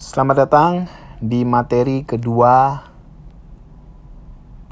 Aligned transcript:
Selamat 0.00 0.48
datang 0.48 0.88
di 1.20 1.44
materi 1.44 2.08
kedua 2.08 2.88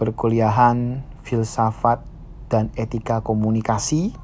perkuliahan 0.00 1.04
filsafat 1.20 2.00
dan 2.48 2.72
etika 2.72 3.20
komunikasi 3.20 4.16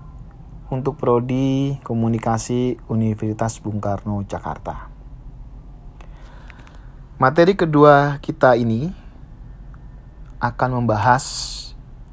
untuk 0.73 0.97
prodi 0.97 1.77
komunikasi 1.85 2.81
Universitas 2.89 3.61
Bung 3.61 3.85
Karno 3.85 4.25
Jakarta. 4.25 4.89
Materi 7.21 7.53
kedua 7.53 8.17
kita 8.25 8.57
ini 8.57 8.89
akan 10.41 10.81
membahas 10.81 11.25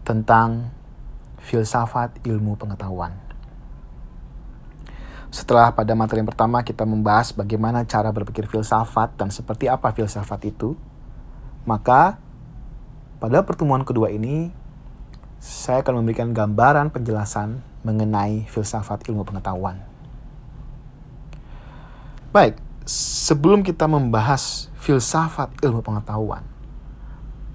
tentang 0.04 0.68
filsafat 1.40 2.20
ilmu 2.28 2.60
pengetahuan. 2.60 3.31
Setelah 5.32 5.72
pada 5.72 5.96
materi 5.96 6.20
yang 6.20 6.28
pertama 6.28 6.60
kita 6.60 6.84
membahas 6.84 7.32
bagaimana 7.32 7.88
cara 7.88 8.12
berpikir 8.12 8.52
filsafat 8.52 9.16
dan 9.16 9.32
seperti 9.32 9.72
apa 9.72 9.96
filsafat 9.96 10.52
itu, 10.52 10.76
maka 11.64 12.20
pada 13.16 13.40
pertemuan 13.40 13.88
kedua 13.88 14.12
ini 14.12 14.52
saya 15.40 15.80
akan 15.88 16.04
memberikan 16.04 16.36
gambaran 16.36 16.92
penjelasan 16.92 17.64
mengenai 17.88 18.44
filsafat 18.52 19.08
ilmu 19.08 19.24
pengetahuan. 19.24 19.80
Baik, 22.36 22.60
sebelum 22.84 23.64
kita 23.64 23.88
membahas 23.88 24.68
filsafat 24.84 25.64
ilmu 25.64 25.80
pengetahuan, 25.80 26.44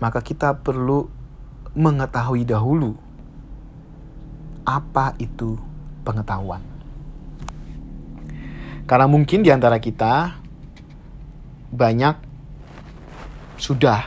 maka 0.00 0.24
kita 0.24 0.56
perlu 0.56 1.12
mengetahui 1.76 2.48
dahulu 2.48 2.96
apa 4.64 5.12
itu 5.20 5.60
pengetahuan. 6.08 6.75
Karena 8.86 9.10
mungkin 9.10 9.42
di 9.42 9.50
antara 9.50 9.82
kita 9.82 10.38
banyak 11.74 12.14
sudah 13.58 14.06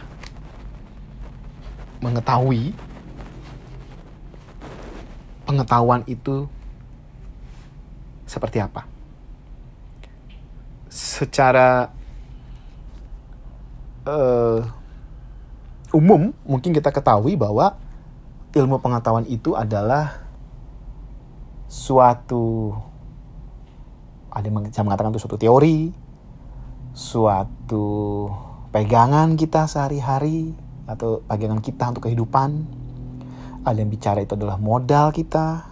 mengetahui 2.00 2.72
pengetahuan 5.44 6.08
itu 6.08 6.48
seperti 8.24 8.64
apa. 8.64 8.88
Secara 10.88 11.92
uh, 14.08 14.64
umum 15.92 16.32
mungkin 16.48 16.72
kita 16.72 16.96
ketahui 16.96 17.36
bahwa 17.36 17.76
ilmu 18.56 18.80
pengetahuan 18.80 19.28
itu 19.28 19.60
adalah 19.60 20.24
suatu 21.68 22.74
ada 24.30 24.46
yang 24.46 24.66
bisa 24.66 24.86
mengatakan 24.86 25.12
itu 25.12 25.22
suatu 25.22 25.42
teori, 25.42 25.90
suatu 26.94 27.88
pegangan 28.70 29.34
kita 29.34 29.66
sehari-hari 29.66 30.54
atau 30.86 31.22
pegangan 31.26 31.62
kita 31.62 31.90
untuk 31.90 32.10
kehidupan. 32.10 32.50
Ada 33.66 33.78
yang 33.82 33.92
bicara 33.92 34.24
itu 34.24 34.34
adalah 34.38 34.58
modal 34.58 35.12
kita. 35.14 35.66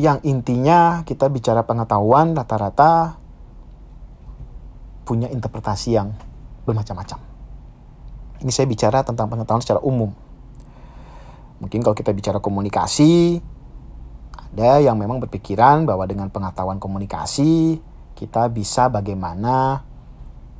Yang 0.00 0.18
intinya 0.24 1.04
kita 1.04 1.28
bicara 1.28 1.64
pengetahuan 1.68 2.32
rata-rata 2.32 3.20
punya 5.04 5.28
interpretasi 5.28 5.98
yang 5.98 6.16
bermacam-macam. 6.64 7.18
Ini 8.42 8.50
saya 8.50 8.66
bicara 8.66 9.04
tentang 9.06 9.28
pengetahuan 9.30 9.62
secara 9.62 9.80
umum. 9.84 10.10
Mungkin 11.62 11.78
kalau 11.86 11.94
kita 11.94 12.10
bicara 12.10 12.42
komunikasi, 12.42 13.38
ada 14.52 14.84
yang 14.84 15.00
memang 15.00 15.16
berpikiran 15.16 15.88
bahwa 15.88 16.04
dengan 16.04 16.28
pengetahuan 16.28 16.76
komunikasi 16.76 17.80
kita 18.12 18.52
bisa 18.52 18.92
bagaimana 18.92 19.80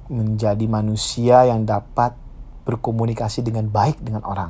menjadi 0.08 0.64
manusia 0.64 1.44
yang 1.44 1.68
dapat 1.68 2.16
berkomunikasi 2.64 3.44
dengan 3.44 3.68
baik 3.68 4.00
dengan 4.00 4.24
orang. 4.24 4.48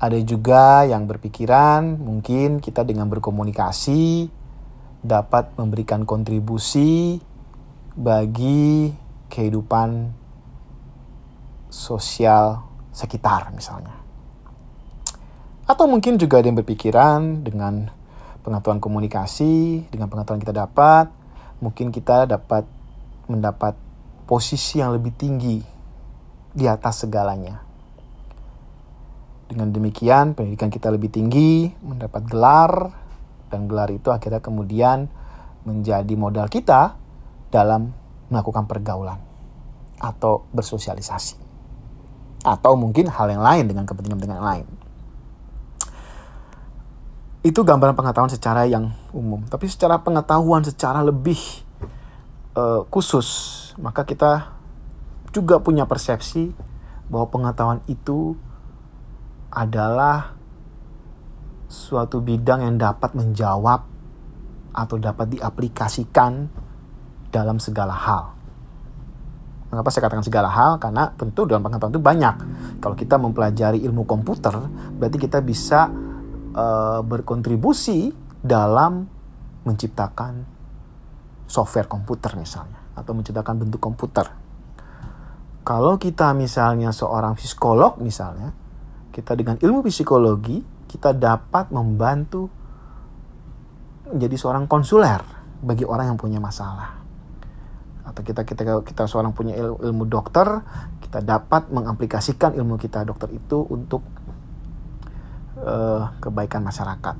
Ada 0.00 0.16
juga 0.24 0.88
yang 0.88 1.04
berpikiran 1.04 2.00
mungkin 2.00 2.64
kita 2.64 2.80
dengan 2.80 3.12
berkomunikasi 3.12 4.32
dapat 5.04 5.52
memberikan 5.60 6.08
kontribusi 6.08 7.20
bagi 7.92 8.88
kehidupan 9.28 10.16
sosial 11.68 12.64
sekitar 12.88 13.52
misalnya. 13.52 13.99
Atau 15.70 15.86
mungkin 15.86 16.18
juga 16.18 16.42
ada 16.42 16.50
yang 16.50 16.58
berpikiran 16.58 17.46
dengan 17.46 17.94
pengetahuan 18.42 18.82
komunikasi, 18.82 19.86
dengan 19.86 20.10
pengetahuan 20.10 20.42
kita 20.42 20.50
dapat, 20.50 21.14
mungkin 21.62 21.94
kita 21.94 22.26
dapat 22.26 22.66
mendapat 23.30 23.78
posisi 24.26 24.82
yang 24.82 24.90
lebih 24.90 25.14
tinggi 25.14 25.62
di 26.50 26.66
atas 26.66 27.06
segalanya. 27.06 27.62
Dengan 29.46 29.70
demikian, 29.70 30.34
pendidikan 30.34 30.74
kita 30.74 30.90
lebih 30.90 31.06
tinggi, 31.06 31.70
mendapat 31.86 32.26
gelar, 32.26 32.90
dan 33.46 33.70
gelar 33.70 33.94
itu 33.94 34.10
akhirnya 34.10 34.42
kemudian 34.42 35.06
menjadi 35.62 36.14
modal 36.18 36.50
kita 36.50 36.98
dalam 37.54 37.94
melakukan 38.26 38.66
pergaulan 38.66 39.22
atau 40.02 40.50
bersosialisasi. 40.50 41.38
Atau 42.42 42.74
mungkin 42.74 43.06
hal 43.06 43.30
yang 43.30 43.46
lain 43.46 43.70
dengan 43.70 43.86
kepentingan-kepentingan 43.86 44.42
lain 44.42 44.79
itu 47.40 47.64
gambaran 47.64 47.96
pengetahuan 47.96 48.28
secara 48.28 48.68
yang 48.68 48.92
umum. 49.16 49.40
Tapi 49.48 49.64
secara 49.64 50.04
pengetahuan 50.04 50.60
secara 50.60 51.00
lebih 51.00 51.40
uh, 52.52 52.84
khusus, 52.92 53.28
maka 53.80 54.04
kita 54.04 54.52
juga 55.32 55.56
punya 55.64 55.88
persepsi 55.88 56.52
bahwa 57.08 57.26
pengetahuan 57.32 57.80
itu 57.88 58.36
adalah 59.50 60.36
suatu 61.70 62.20
bidang 62.20 62.66
yang 62.66 62.76
dapat 62.76 63.16
menjawab 63.16 63.88
atau 64.70 64.96
dapat 65.00 65.38
diaplikasikan 65.38 66.50
dalam 67.32 67.56
segala 67.56 67.94
hal. 67.94 68.24
Mengapa 69.70 69.88
saya 69.94 70.10
katakan 70.10 70.26
segala 70.26 70.50
hal? 70.50 70.82
Karena 70.82 71.14
tentu 71.14 71.46
dalam 71.46 71.62
pengetahuan 71.62 71.94
itu 71.94 72.02
banyak. 72.02 72.36
Kalau 72.82 72.98
kita 72.98 73.16
mempelajari 73.22 73.78
ilmu 73.86 74.02
komputer, 74.02 74.50
berarti 74.98 75.18
kita 75.18 75.38
bisa 75.38 75.88
uh, 76.54 77.00
berkontribusi 77.04 78.14
dalam 78.40 79.06
menciptakan 79.66 80.46
software 81.50 81.90
komputer 81.90 82.38
misalnya 82.38 82.80
atau 82.96 83.12
menciptakan 83.12 83.60
bentuk 83.60 83.80
komputer. 83.82 84.30
Kalau 85.60 86.00
kita 86.00 86.32
misalnya 86.32 86.90
seorang 86.90 87.36
psikolog 87.36 88.00
misalnya, 88.00 88.50
kita 89.12 89.36
dengan 89.36 89.60
ilmu 89.60 89.84
psikologi 89.84 90.80
kita 90.90 91.14
dapat 91.14 91.70
membantu 91.70 92.50
menjadi 94.10 94.34
seorang 94.34 94.66
konsuler 94.66 95.22
bagi 95.62 95.86
orang 95.86 96.14
yang 96.14 96.18
punya 96.18 96.42
masalah. 96.42 96.98
Atau 98.02 98.26
kita 98.26 98.42
kita 98.42 98.82
kita 98.82 99.06
seorang 99.06 99.30
punya 99.30 99.54
ilmu, 99.54 99.86
ilmu 99.86 100.04
dokter, 100.10 100.48
kita 100.98 101.22
dapat 101.22 101.70
mengaplikasikan 101.70 102.58
ilmu 102.58 102.74
kita 102.74 103.06
dokter 103.06 103.30
itu 103.30 103.62
untuk 103.70 104.02
uh, 105.64 106.12
kebaikan 106.20 106.64
masyarakat. 106.64 107.16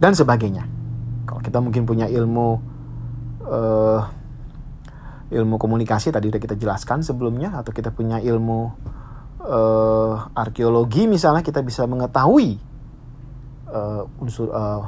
Dan 0.00 0.12
sebagainya. 0.12 0.64
Kalau 1.24 1.40
kita 1.40 1.58
mungkin 1.64 1.88
punya 1.88 2.10
ilmu 2.10 2.60
uh, 3.48 4.00
ilmu 5.32 5.56
komunikasi 5.56 6.12
tadi 6.12 6.28
sudah 6.28 6.42
kita 6.42 6.56
jelaskan 6.60 7.00
sebelumnya 7.00 7.56
atau 7.56 7.72
kita 7.72 7.88
punya 7.90 8.20
ilmu 8.20 8.60
uh, 9.40 10.14
arkeologi 10.36 11.08
misalnya 11.08 11.40
kita 11.40 11.64
bisa 11.64 11.88
mengetahui 11.88 12.60
uh, 13.72 14.04
unsur 14.20 14.52
uh, 14.52 14.84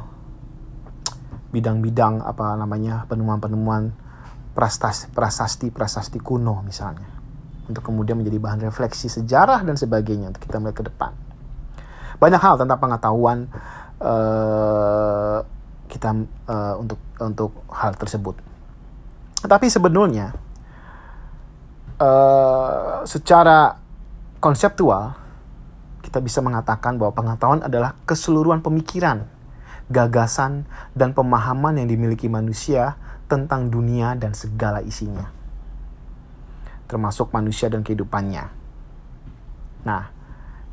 bidang-bidang 1.50 2.20
apa 2.20 2.52
namanya 2.60 3.08
penemuan-penemuan 3.08 3.96
prasasti 4.52 5.08
prasasti 5.16 5.66
prasasti 5.72 6.18
kuno 6.20 6.60
misalnya. 6.60 7.16
Untuk 7.66 7.82
kemudian 7.82 8.20
menjadi 8.20 8.38
bahan 8.38 8.60
refleksi 8.62 9.10
sejarah 9.10 9.64
dan 9.64 9.74
sebagainya 9.74 10.30
untuk 10.30 10.44
kita 10.44 10.60
melihat 10.62 10.84
ke 10.84 10.86
depan 10.92 11.25
banyak 12.16 12.40
hal 12.40 12.54
tentang 12.56 12.78
pengetahuan 12.80 13.48
uh, 14.00 15.40
kita 15.86 16.10
uh, 16.48 16.74
untuk 16.80 17.00
untuk 17.20 17.52
hal 17.72 17.94
tersebut. 17.96 18.36
Tapi 19.46 19.66
sebenarnya 19.70 20.34
uh, 22.00 23.04
secara 23.06 23.78
konseptual 24.42 25.16
kita 26.02 26.22
bisa 26.22 26.38
mengatakan 26.38 26.96
bahwa 26.96 27.12
pengetahuan 27.12 27.66
adalah 27.66 27.98
keseluruhan 28.06 28.62
pemikiran, 28.62 29.26
gagasan, 29.90 30.62
dan 30.94 31.10
pemahaman 31.12 31.82
yang 31.82 31.90
dimiliki 31.90 32.30
manusia 32.30 32.94
tentang 33.26 33.66
dunia 33.74 34.14
dan 34.14 34.30
segala 34.30 34.78
isinya, 34.86 35.26
termasuk 36.86 37.34
manusia 37.34 37.66
dan 37.66 37.82
kehidupannya. 37.82 38.46
Nah, 39.82 40.14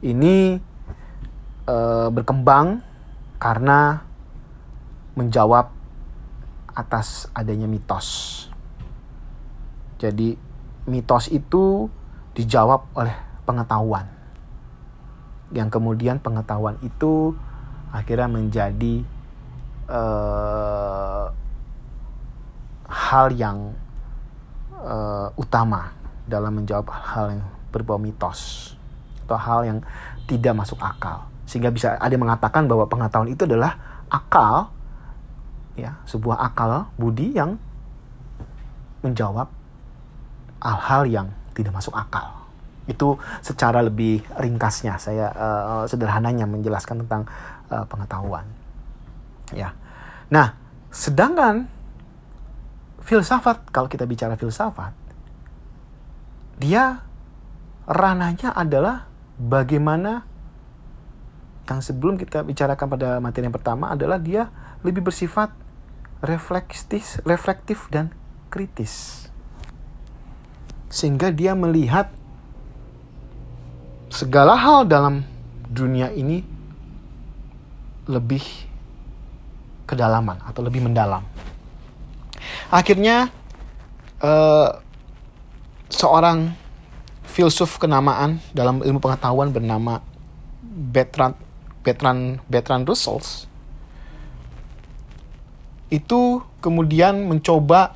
ini 0.06 0.62
uh, 1.68 2.08
berkembang 2.12 2.84
karena 3.40 4.04
menjawab 5.14 5.70
atas 6.74 7.30
adanya 7.38 7.70
mitos. 7.70 8.08
Jadi 10.02 10.36
mitos 10.90 11.30
itu 11.30 11.88
dijawab 12.34 12.90
oleh 12.98 13.14
pengetahuan. 13.46 14.10
Yang 15.54 15.70
kemudian 15.80 16.18
pengetahuan 16.18 16.82
itu 16.82 17.38
akhirnya 17.94 18.26
menjadi 18.26 19.06
uh, 19.86 21.30
hal 22.90 23.30
yang 23.38 23.78
uh, 24.82 25.30
utama 25.38 25.94
dalam 26.26 26.58
menjawab 26.58 26.90
hal 26.90 27.38
yang 27.38 27.44
berbau 27.70 28.02
mitos 28.02 28.74
atau 29.24 29.38
hal 29.38 29.62
yang 29.62 29.80
tidak 30.26 30.58
masuk 30.58 30.80
akal 30.82 31.33
sehingga 31.54 31.70
bisa 31.70 32.02
ada 32.02 32.10
yang 32.10 32.26
mengatakan 32.26 32.66
bahwa 32.66 32.90
pengetahuan 32.90 33.30
itu 33.30 33.46
adalah 33.46 33.78
akal 34.10 34.74
ya 35.78 36.02
sebuah 36.10 36.42
akal 36.50 36.90
budi 36.98 37.38
yang 37.38 37.62
menjawab 39.06 39.46
hal-hal 40.58 41.06
yang 41.06 41.28
tidak 41.54 41.78
masuk 41.78 41.94
akal. 41.94 42.50
Itu 42.90 43.22
secara 43.46 43.86
lebih 43.86 44.26
ringkasnya. 44.34 44.98
Saya 44.98 45.30
uh, 45.30 45.86
sederhananya 45.86 46.50
menjelaskan 46.50 47.06
tentang 47.06 47.30
uh, 47.70 47.86
pengetahuan. 47.86 48.50
Ya. 49.54 49.78
Nah 50.34 50.58
sedangkan 50.90 51.70
filsafat 53.06 53.70
kalau 53.70 53.86
kita 53.86 54.10
bicara 54.10 54.34
filsafat 54.34 54.98
dia 56.58 57.06
ranahnya 57.86 58.58
adalah 58.58 59.06
bagaimana 59.38 60.33
yang 61.64 61.80
sebelum 61.80 62.20
kita 62.20 62.44
bicarakan 62.44 62.88
pada 62.92 63.10
materi 63.24 63.48
yang 63.48 63.56
pertama 63.56 63.96
adalah 63.96 64.20
dia 64.20 64.52
lebih 64.84 65.08
bersifat 65.08 65.56
reflektif, 66.20 67.24
reflektif 67.24 67.88
dan 67.88 68.12
kritis. 68.52 69.26
Sehingga 70.92 71.32
dia 71.32 71.56
melihat 71.56 72.12
segala 74.12 74.60
hal 74.60 74.86
dalam 74.86 75.24
dunia 75.72 76.12
ini 76.12 76.44
lebih 78.06 78.44
kedalaman 79.88 80.44
atau 80.44 80.62
lebih 80.62 80.84
mendalam. 80.84 81.24
Akhirnya 82.68 83.32
uh, 84.20 84.70
seorang 85.88 86.52
filsuf 87.24 87.80
kenamaan 87.80 88.44
dalam 88.52 88.84
ilmu 88.84 89.00
pengetahuan 89.00 89.50
bernama 89.50 90.04
Bertrand 90.62 91.43
Bertrand 91.84 92.40
Bertrand 92.48 92.88
Russell 92.88 93.20
itu 95.94 96.42
kemudian 96.64 97.30
mencoba 97.30 97.94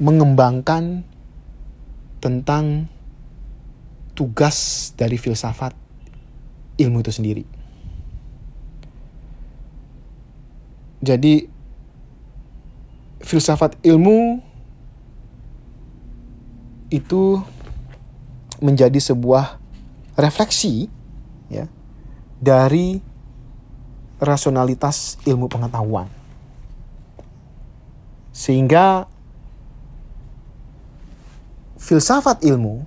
mengembangkan 0.00 1.04
tentang 2.22 2.88
tugas 4.16 4.90
dari 4.96 5.20
filsafat 5.20 5.76
ilmu 6.80 7.04
itu 7.04 7.12
sendiri. 7.12 7.44
Jadi 11.04 11.46
filsafat 13.20 13.76
ilmu 13.84 14.40
itu 16.88 17.42
menjadi 18.58 18.98
sebuah 18.98 19.60
refleksi 20.16 20.88
ya 21.52 21.68
dari 22.38 23.02
rasionalitas 24.18 25.18
ilmu 25.26 25.46
pengetahuan. 25.46 26.10
Sehingga 28.34 29.06
filsafat 31.78 32.42
ilmu 32.46 32.82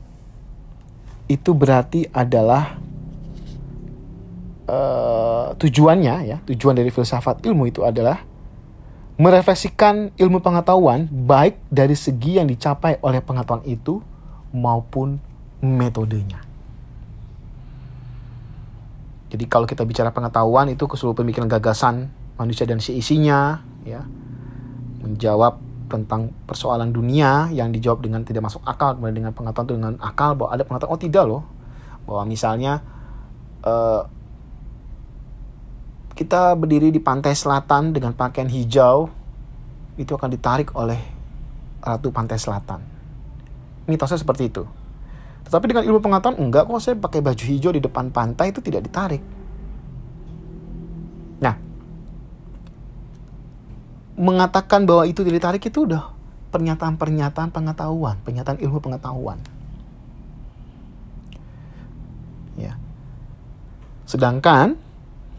itu 1.31 1.51
berarti 1.55 2.07
adalah 2.11 2.75
uh, 4.67 5.55
tujuannya 5.55 6.15
ya, 6.27 6.37
tujuan 6.47 6.75
dari 6.75 6.91
filsafat 6.91 7.43
ilmu 7.47 7.71
itu 7.71 7.83
adalah 7.87 8.19
merefleksikan 9.15 10.15
ilmu 10.17 10.39
pengetahuan 10.39 11.07
baik 11.07 11.59
dari 11.71 11.95
segi 11.95 12.39
yang 12.39 12.47
dicapai 12.47 12.99
oleh 13.03 13.23
pengetahuan 13.23 13.63
itu 13.67 14.03
maupun 14.51 15.19
metodenya. 15.63 16.50
Jadi 19.31 19.47
kalau 19.47 19.63
kita 19.63 19.87
bicara 19.87 20.11
pengetahuan 20.11 20.67
itu 20.67 20.83
keseluruhan 20.91 21.23
pemikiran 21.23 21.47
gagasan 21.47 22.11
manusia 22.35 22.67
dan 22.67 22.83
si 22.83 22.99
isinya 22.99 23.63
ya. 23.87 24.03
Menjawab 24.99 25.63
tentang 25.87 26.35
persoalan 26.43 26.91
dunia 26.91 27.47
yang 27.55 27.71
dijawab 27.71 28.03
dengan 28.03 28.27
tidak 28.27 28.47
masuk 28.47 28.63
akal 28.67 28.95
kemudian 28.95 29.23
dengan 29.23 29.31
pengetahuan 29.31 29.67
itu 29.67 29.75
dengan 29.79 29.95
akal 30.03 30.35
bahwa 30.35 30.51
ada 30.51 30.63
pengetahuan 30.67 30.93
oh 30.93 30.99
tidak 30.99 31.23
loh. 31.23 31.43
Bahwa 32.03 32.27
misalnya 32.27 32.83
uh, 33.63 34.03
kita 36.11 36.59
berdiri 36.59 36.91
di 36.91 36.99
pantai 36.99 37.31
selatan 37.31 37.95
dengan 37.95 38.11
pakaian 38.11 38.51
hijau 38.51 39.07
itu 39.95 40.11
akan 40.11 40.27
ditarik 40.27 40.75
oleh 40.75 40.99
ratu 41.79 42.11
pantai 42.11 42.35
selatan. 42.35 42.83
Mitosnya 43.87 44.19
seperti 44.19 44.51
itu 44.51 44.80
tetapi 45.51 45.67
dengan 45.67 45.83
ilmu 45.83 45.99
pengetahuan 45.99 46.39
enggak 46.39 46.63
kok 46.63 46.79
saya 46.79 46.95
pakai 46.95 47.19
baju 47.19 47.43
hijau 47.43 47.75
di 47.75 47.83
depan 47.83 48.07
pantai 48.07 48.55
itu 48.55 48.63
tidak 48.63 48.87
ditarik. 48.87 49.19
Nah, 51.43 51.59
mengatakan 54.15 54.87
bahwa 54.87 55.03
itu 55.03 55.27
tidak 55.27 55.43
ditarik 55.43 55.63
itu 55.67 55.83
udah 55.83 56.07
pernyataan-pernyataan 56.55 57.51
pengetahuan, 57.51 58.15
pernyataan 58.23 58.63
ilmu 58.63 58.79
pengetahuan. 58.79 59.43
Ya. 62.55 62.79
Sedangkan 64.07 64.79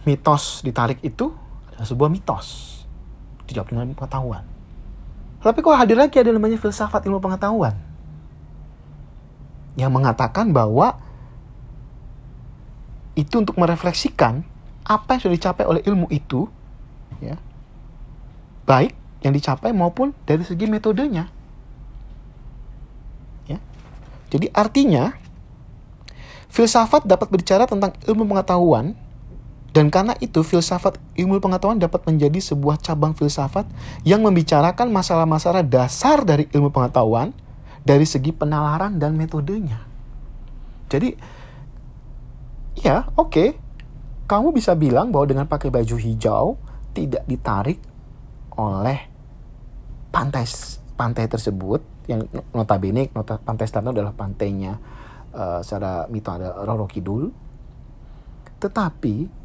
mitos 0.04 0.60
ditarik 0.60 1.00
itu 1.00 1.32
adalah 1.72 1.88
sebuah 1.88 2.12
mitos. 2.12 2.84
Dijawab 3.48 3.72
dengan 3.72 3.96
pengetahuan. 3.96 4.44
Tapi 5.40 5.58
kok 5.64 5.72
hadir 5.72 5.96
lagi 5.96 6.20
ada 6.20 6.36
namanya 6.36 6.60
filsafat 6.60 7.00
ilmu 7.08 7.16
pengetahuan 7.16 7.91
yang 9.76 9.92
mengatakan 9.92 10.52
bahwa 10.52 11.00
itu 13.12 13.40
untuk 13.40 13.56
merefleksikan 13.60 14.44
apa 14.82 15.08
yang 15.16 15.20
sudah 15.20 15.36
dicapai 15.36 15.64
oleh 15.68 15.82
ilmu 15.84 16.08
itu 16.08 16.48
ya 17.20 17.36
baik 18.64 18.96
yang 19.22 19.32
dicapai 19.36 19.70
maupun 19.70 20.10
dari 20.26 20.42
segi 20.42 20.66
metodenya. 20.66 21.30
Ya. 23.46 23.62
Jadi 24.34 24.50
artinya 24.50 25.14
filsafat 26.50 27.06
dapat 27.06 27.30
berbicara 27.30 27.64
tentang 27.70 27.94
ilmu 28.04 28.26
pengetahuan 28.26 28.98
dan 29.72 29.88
karena 29.88 30.12
itu 30.20 30.44
filsafat 30.44 31.00
ilmu 31.16 31.40
pengetahuan 31.40 31.80
dapat 31.80 32.04
menjadi 32.04 32.42
sebuah 32.42 32.76
cabang 32.82 33.16
filsafat 33.16 33.64
yang 34.04 34.20
membicarakan 34.20 34.92
masalah-masalah 34.92 35.64
dasar 35.64 36.26
dari 36.28 36.44
ilmu 36.52 36.68
pengetahuan 36.68 37.32
dari 37.82 38.06
segi 38.06 38.30
penalaran 38.30 38.96
dan 38.96 39.18
metodenya. 39.18 39.82
Jadi, 40.86 41.10
ya 42.78 43.10
oke, 43.18 43.28
okay. 43.28 43.48
kamu 44.30 44.54
bisa 44.54 44.78
bilang 44.78 45.10
bahwa 45.10 45.26
dengan 45.26 45.46
pakai 45.50 45.68
baju 45.68 45.96
hijau 45.98 46.60
tidak 46.94 47.24
ditarik 47.26 47.80
oleh 48.54 49.08
pantai 50.12 50.44
pantai 50.94 51.24
tersebut 51.24 51.80
yang 52.04 52.28
notabene 52.52 53.08
nota 53.16 53.40
pantai 53.40 53.64
selatan 53.64 53.96
adalah 53.96 54.12
pantainya 54.12 54.76
uh, 55.32 55.64
secara 55.64 56.06
mito 56.12 56.30
ada 56.30 56.62
Roro 56.62 56.86
Kidul. 56.86 57.32
Tetapi 58.62 59.42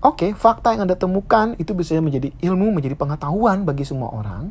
Oke, 0.00 0.24
okay, 0.24 0.30
fakta 0.32 0.72
yang 0.72 0.88
Anda 0.88 0.96
temukan 0.96 1.52
itu 1.60 1.76
bisa 1.76 1.92
menjadi 2.00 2.32
ilmu, 2.40 2.72
menjadi 2.72 2.96
pengetahuan 2.96 3.68
bagi 3.68 3.84
semua 3.84 4.08
orang. 4.08 4.48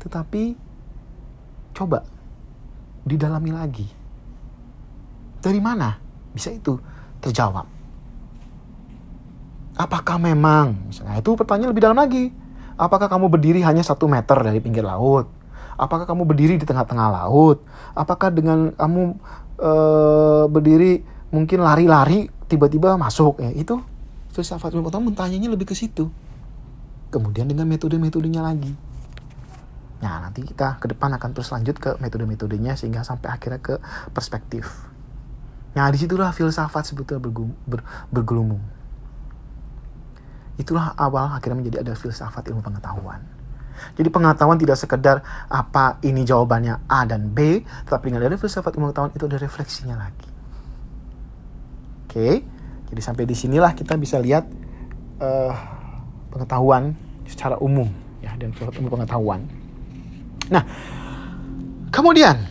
Tetapi 0.00 0.56
Coba 1.72 2.04
didalami 3.02 3.50
lagi. 3.50 3.88
Dari 5.42 5.58
mana 5.58 5.98
bisa 6.30 6.54
itu 6.54 6.78
terjawab? 7.18 7.66
Apakah 9.72 10.20
memang, 10.20 10.92
misalnya 10.92 11.18
itu 11.18 11.32
pertanyaan 11.32 11.72
lebih 11.72 11.82
dalam 11.82 11.98
lagi. 11.98 12.28
Apakah 12.76 13.08
kamu 13.08 13.32
berdiri 13.32 13.60
hanya 13.64 13.80
satu 13.80 14.04
meter 14.04 14.36
dari 14.36 14.60
pinggir 14.60 14.84
laut? 14.84 15.28
Apakah 15.80 16.04
kamu 16.04 16.28
berdiri 16.28 16.60
di 16.60 16.66
tengah-tengah 16.68 17.08
laut? 17.08 17.64
Apakah 17.96 18.28
dengan 18.28 18.76
kamu 18.76 19.02
uh, 19.58 20.44
berdiri 20.52 21.00
mungkin 21.32 21.64
lari-lari 21.64 22.28
tiba-tiba 22.46 23.00
masuk? 23.00 23.40
Ya 23.40 23.50
itu 23.56 23.80
filsafat 24.30 24.76
pengetahuan 24.76 25.08
bertanya 25.08 25.48
lebih 25.48 25.72
ke 25.72 25.74
situ. 25.74 26.12
Kemudian 27.08 27.48
dengan 27.48 27.64
metode-metodenya 27.68 28.44
lagi. 28.44 28.91
Nah, 30.02 30.18
nanti 30.18 30.42
kita 30.42 30.82
ke 30.82 30.90
depan 30.90 31.14
akan 31.14 31.30
terus 31.30 31.54
lanjut 31.54 31.78
ke 31.78 31.94
metode-metodenya 32.02 32.74
sehingga 32.74 33.06
sampai 33.06 33.30
akhirnya 33.30 33.62
ke 33.62 33.78
perspektif. 34.10 34.66
Nah, 35.78 35.88
di 35.88 35.96
situlah 35.96 36.34
filsafat 36.34 36.84
sebetulnya 36.90 37.22
ber, 37.64 37.80
bergelumung. 38.10 38.60
itulah 40.60 40.92
awal 41.00 41.32
akhirnya 41.32 41.64
menjadi 41.64 41.80
ada 41.80 41.96
filsafat 41.96 42.44
ilmu 42.52 42.60
pengetahuan. 42.60 43.24
Jadi 43.96 44.08
pengetahuan 44.12 44.60
tidak 44.60 44.76
sekedar 44.76 45.24
apa 45.48 45.96
ini 46.04 46.28
jawabannya 46.28 46.86
A 46.86 47.08
dan 47.08 47.32
B, 47.32 47.64
tetapi 47.88 48.12
dengan 48.12 48.28
ada 48.28 48.36
filsafat 48.36 48.76
ilmu 48.76 48.92
pengetahuan 48.92 49.12
itu 49.16 49.24
ada 49.26 49.38
refleksinya 49.40 49.96
lagi. 49.96 50.28
Oke, 52.04 52.44
jadi 52.92 53.00
sampai 53.00 53.24
di 53.24 53.32
sinilah 53.32 53.72
kita 53.72 53.96
bisa 53.96 54.20
lihat 54.20 54.44
uh, 55.24 55.56
pengetahuan 56.28 56.92
secara 57.24 57.56
umum 57.64 57.88
ya 58.20 58.36
dan 58.36 58.52
filsafat 58.52 58.76
ilmu 58.76 58.92
pengetahuan. 58.92 59.61
Nah, 60.50 60.64
kemudian 61.94 62.42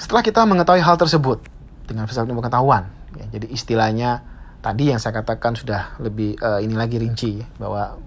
setelah 0.00 0.24
kita 0.24 0.42
mengetahui 0.48 0.82
hal 0.82 0.98
tersebut 0.98 1.44
dengan 1.86 2.10
filsafat 2.10 2.32
pengetahuan, 2.32 2.90
ya, 3.14 3.26
jadi 3.38 3.46
istilahnya 3.52 4.24
tadi 4.64 4.90
yang 4.90 4.98
saya 4.98 5.22
katakan 5.22 5.54
sudah 5.54 5.94
lebih 6.02 6.34
uh, 6.42 6.58
ini 6.58 6.74
lagi 6.74 6.98
rinci 6.98 7.38
bahwa 7.60 8.00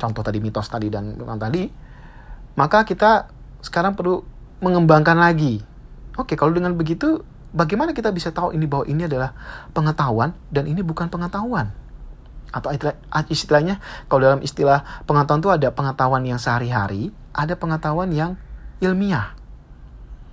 contoh 0.00 0.24
tadi 0.24 0.40
mitos 0.40 0.66
tadi 0.66 0.88
dan 0.88 1.14
tadi 1.36 1.68
maka 2.56 2.84
kita 2.84 3.28
sekarang 3.64 3.96
perlu 3.96 4.20
mengembangkan 4.60 5.16
lagi. 5.16 5.62
Oke, 6.20 6.36
kalau 6.36 6.52
dengan 6.52 6.76
begitu, 6.76 7.24
bagaimana 7.56 7.96
kita 7.96 8.12
bisa 8.12 8.28
tahu 8.28 8.52
ini 8.52 8.68
bahwa 8.68 8.84
ini 8.84 9.08
adalah 9.08 9.32
pengetahuan 9.72 10.36
dan 10.52 10.68
ini 10.68 10.84
bukan 10.84 11.08
pengetahuan? 11.08 11.72
Atau 12.52 12.68
istilahnya, 13.32 13.80
kalau 14.12 14.20
dalam 14.28 14.40
istilah 14.44 14.84
pengetahuan 15.08 15.40
itu 15.40 15.50
ada 15.50 15.68
pengetahuan 15.72 16.22
yang 16.28 16.36
sehari-hari, 16.36 17.08
ada 17.32 17.56
pengetahuan 17.56 18.12
yang 18.12 18.36
ilmiah. 18.82 19.38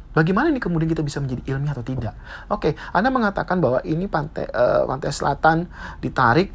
Bagaimana 0.09 0.49
ini 0.49 0.57
kemudian 0.57 0.89
kita 0.89 1.05
bisa 1.05 1.21
menjadi 1.21 1.53
ilmiah 1.53 1.77
atau 1.77 1.85
tidak? 1.85 2.17
Oke, 2.49 2.73
Anda 2.91 3.13
mengatakan 3.13 3.61
bahwa 3.61 3.79
ini 3.85 4.09
pantai 4.09 4.49
uh, 4.49 4.89
pantai 4.89 5.13
selatan 5.13 5.69
ditarik, 6.01 6.49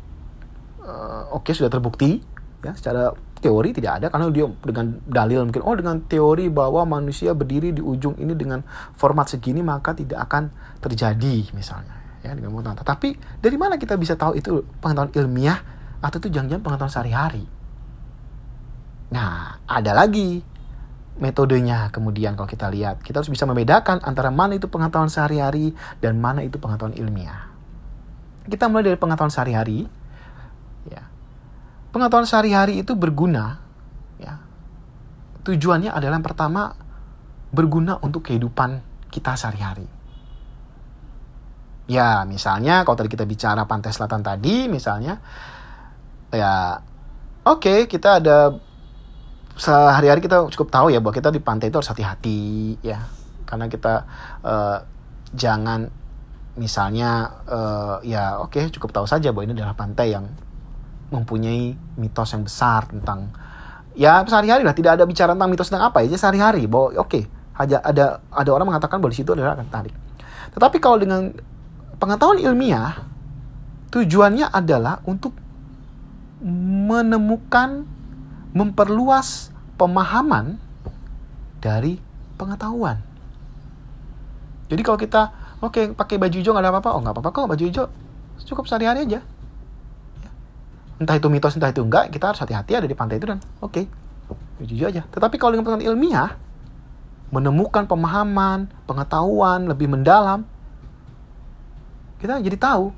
uh, 0.83 1.31
oke 1.39 1.55
sudah 1.55 1.71
terbukti 1.71 2.19
ya 2.65 2.75
secara 2.75 3.15
teori 3.39 3.77
tidak 3.77 4.01
ada 4.01 4.07
karena 4.09 4.33
dia 4.33 4.49
dengan 4.65 4.87
dalil 5.05 5.45
mungkin 5.45 5.63
oh 5.69 5.77
dengan 5.77 6.01
teori 6.09 6.49
bahwa 6.49 6.89
manusia 6.89 7.37
berdiri 7.37 7.77
di 7.77 7.85
ujung 7.85 8.17
ini 8.17 8.33
dengan 8.33 8.65
format 8.97 9.29
segini 9.29 9.61
maka 9.61 9.93
tidak 9.93 10.25
akan 10.25 10.49
terjadi 10.81 11.53
misalnya 11.53 12.25
ya 12.25 12.33
dengan. 12.33 12.81
Tapi 12.81 13.13
dari 13.39 13.57
mana 13.61 13.77
kita 13.77 14.01
bisa 14.01 14.17
tahu 14.17 14.41
itu 14.41 14.65
pengetahuan 14.81 15.13
ilmiah 15.13 15.61
atau 16.01 16.17
itu 16.17 16.33
jangan-jangan 16.33 16.65
pengetahuan 16.65 16.93
sehari-hari? 16.93 17.45
Nah, 19.13 19.61
ada 19.69 19.93
lagi 19.93 20.41
metodenya 21.15 21.95
kemudian 21.95 22.35
kalau 22.35 22.51
kita 22.51 22.67
lihat 22.75 22.99
kita 23.03 23.23
harus 23.23 23.31
bisa 23.31 23.47
membedakan 23.47 24.03
antara 24.03 24.35
mana 24.35 24.59
itu 24.59 24.67
pengetahuan 24.67 25.07
sehari-hari 25.07 25.71
dan 26.03 26.19
mana 26.19 26.43
itu 26.43 26.59
pengetahuan 26.59 26.97
ilmiah. 26.99 27.51
Kita 28.45 28.69
mulai 28.69 28.93
dari 28.93 28.99
pengetahuan 28.99 29.33
sehari-hari 29.33 30.05
Pengetahuan 31.95 32.27
sehari-hari 32.27 32.83
itu 32.83 32.99
berguna, 32.99 33.63
ya. 34.19 34.43
Tujuannya 35.47 35.95
adalah 35.95 36.19
yang 36.19 36.27
pertama 36.27 36.75
berguna 37.55 38.03
untuk 38.03 38.27
kehidupan 38.27 38.83
kita 39.15 39.39
sehari-hari. 39.39 39.87
Ya, 41.87 42.27
misalnya 42.27 42.83
kalau 42.83 42.99
tadi 42.99 43.15
kita 43.15 43.23
bicara 43.23 43.63
pantai 43.71 43.95
selatan 43.95 44.27
tadi, 44.27 44.67
misalnya, 44.67 45.23
ya, 46.35 46.83
oke, 47.47 47.63
okay, 47.63 47.79
kita 47.87 48.19
ada 48.19 48.59
sehari-hari 49.55 50.19
kita 50.19 50.51
cukup 50.51 50.69
tahu 50.71 50.87
ya 50.91 50.99
bahwa 50.99 51.15
kita 51.15 51.31
di 51.31 51.39
pantai 51.39 51.71
itu 51.71 51.79
harus 51.79 51.91
hati-hati, 51.91 52.79
ya, 52.83 53.07
karena 53.47 53.71
kita 53.71 54.03
uh, 54.43 54.79
jangan 55.35 55.91
misalnya 56.55 57.43
uh, 57.51 57.99
ya 58.07 58.39
oke 58.39 58.55
okay, 58.55 58.71
cukup 58.71 58.95
tahu 58.95 59.07
saja 59.11 59.35
bahwa 59.35 59.51
ini 59.51 59.59
adalah 59.59 59.75
pantai 59.75 60.15
yang 60.15 60.27
mempunyai 61.11 61.75
mitos 61.99 62.31
yang 62.31 62.47
besar 62.47 62.87
tentang 62.87 63.31
ya 63.95 64.23
sehari-hari 64.27 64.63
lah. 64.63 64.75
Tidak 64.75 64.99
ada 64.99 65.05
bicara 65.07 65.35
tentang 65.35 65.51
mitos 65.51 65.71
tentang 65.71 65.91
apa 65.91 66.03
ya 66.03 66.15
sehari-hari 66.15 66.67
bahwa 66.67 66.95
oke 66.95 67.11
okay, 67.11 67.23
aja 67.55 67.79
ada 67.83 68.23
ada 68.31 68.51
orang 68.51 68.71
mengatakan 68.71 68.99
bahwa 68.99 69.15
di 69.15 69.19
situ 69.19 69.35
adalah 69.35 69.55
akan 69.55 69.67
tarik. 69.71 69.95
Tetapi 70.55 70.77
kalau 70.83 70.99
dengan 70.99 71.31
pengetahuan 71.99 72.43
ilmiah 72.43 73.03
tujuannya 73.95 74.51
adalah 74.51 74.99
untuk 75.07 75.35
menemukan 76.43 77.87
memperluas 78.55 79.51
pemahaman 79.75 80.57
dari 81.59 81.99
pengetahuan. 82.39 83.03
Jadi 84.71 84.81
kalau 84.87 84.99
kita 84.99 85.23
oke 85.61 85.75
okay, 85.75 85.85
pakai 85.91 86.17
baju 86.17 86.37
hijau 86.39 86.55
nggak 86.55 86.65
ada 86.65 86.71
apa-apa. 86.73 86.91
Oh 86.95 87.01
nggak 87.03 87.15
apa-apa 87.19 87.31
kok 87.35 87.49
baju 87.51 87.65
hijau 87.67 87.85
cukup 88.47 88.65
sehari-hari 88.71 89.11
aja. 89.11 89.21
Entah 91.03 91.19
itu 91.19 91.27
mitos 91.27 91.59
entah 91.59 91.75
itu 91.75 91.83
enggak 91.83 92.15
kita 92.15 92.31
harus 92.31 92.41
hati-hati 92.41 92.79
ada 92.79 92.87
di 92.87 92.95
pantai 92.95 93.19
itu 93.19 93.27
dan 93.27 93.43
oke 93.59 93.75
okay, 93.75 93.85
jujur 94.63 94.89
aja. 94.89 95.03
Tetapi 95.11 95.35
kalau 95.37 95.59
dengan 95.59 95.67
pengetahuan 95.67 95.91
ilmiah 95.91 96.31
menemukan 97.35 97.91
pemahaman 97.91 98.71
pengetahuan 98.87 99.67
lebih 99.67 99.91
mendalam 99.91 100.47
kita 102.23 102.39
jadi 102.39 102.55
tahu 102.55 102.95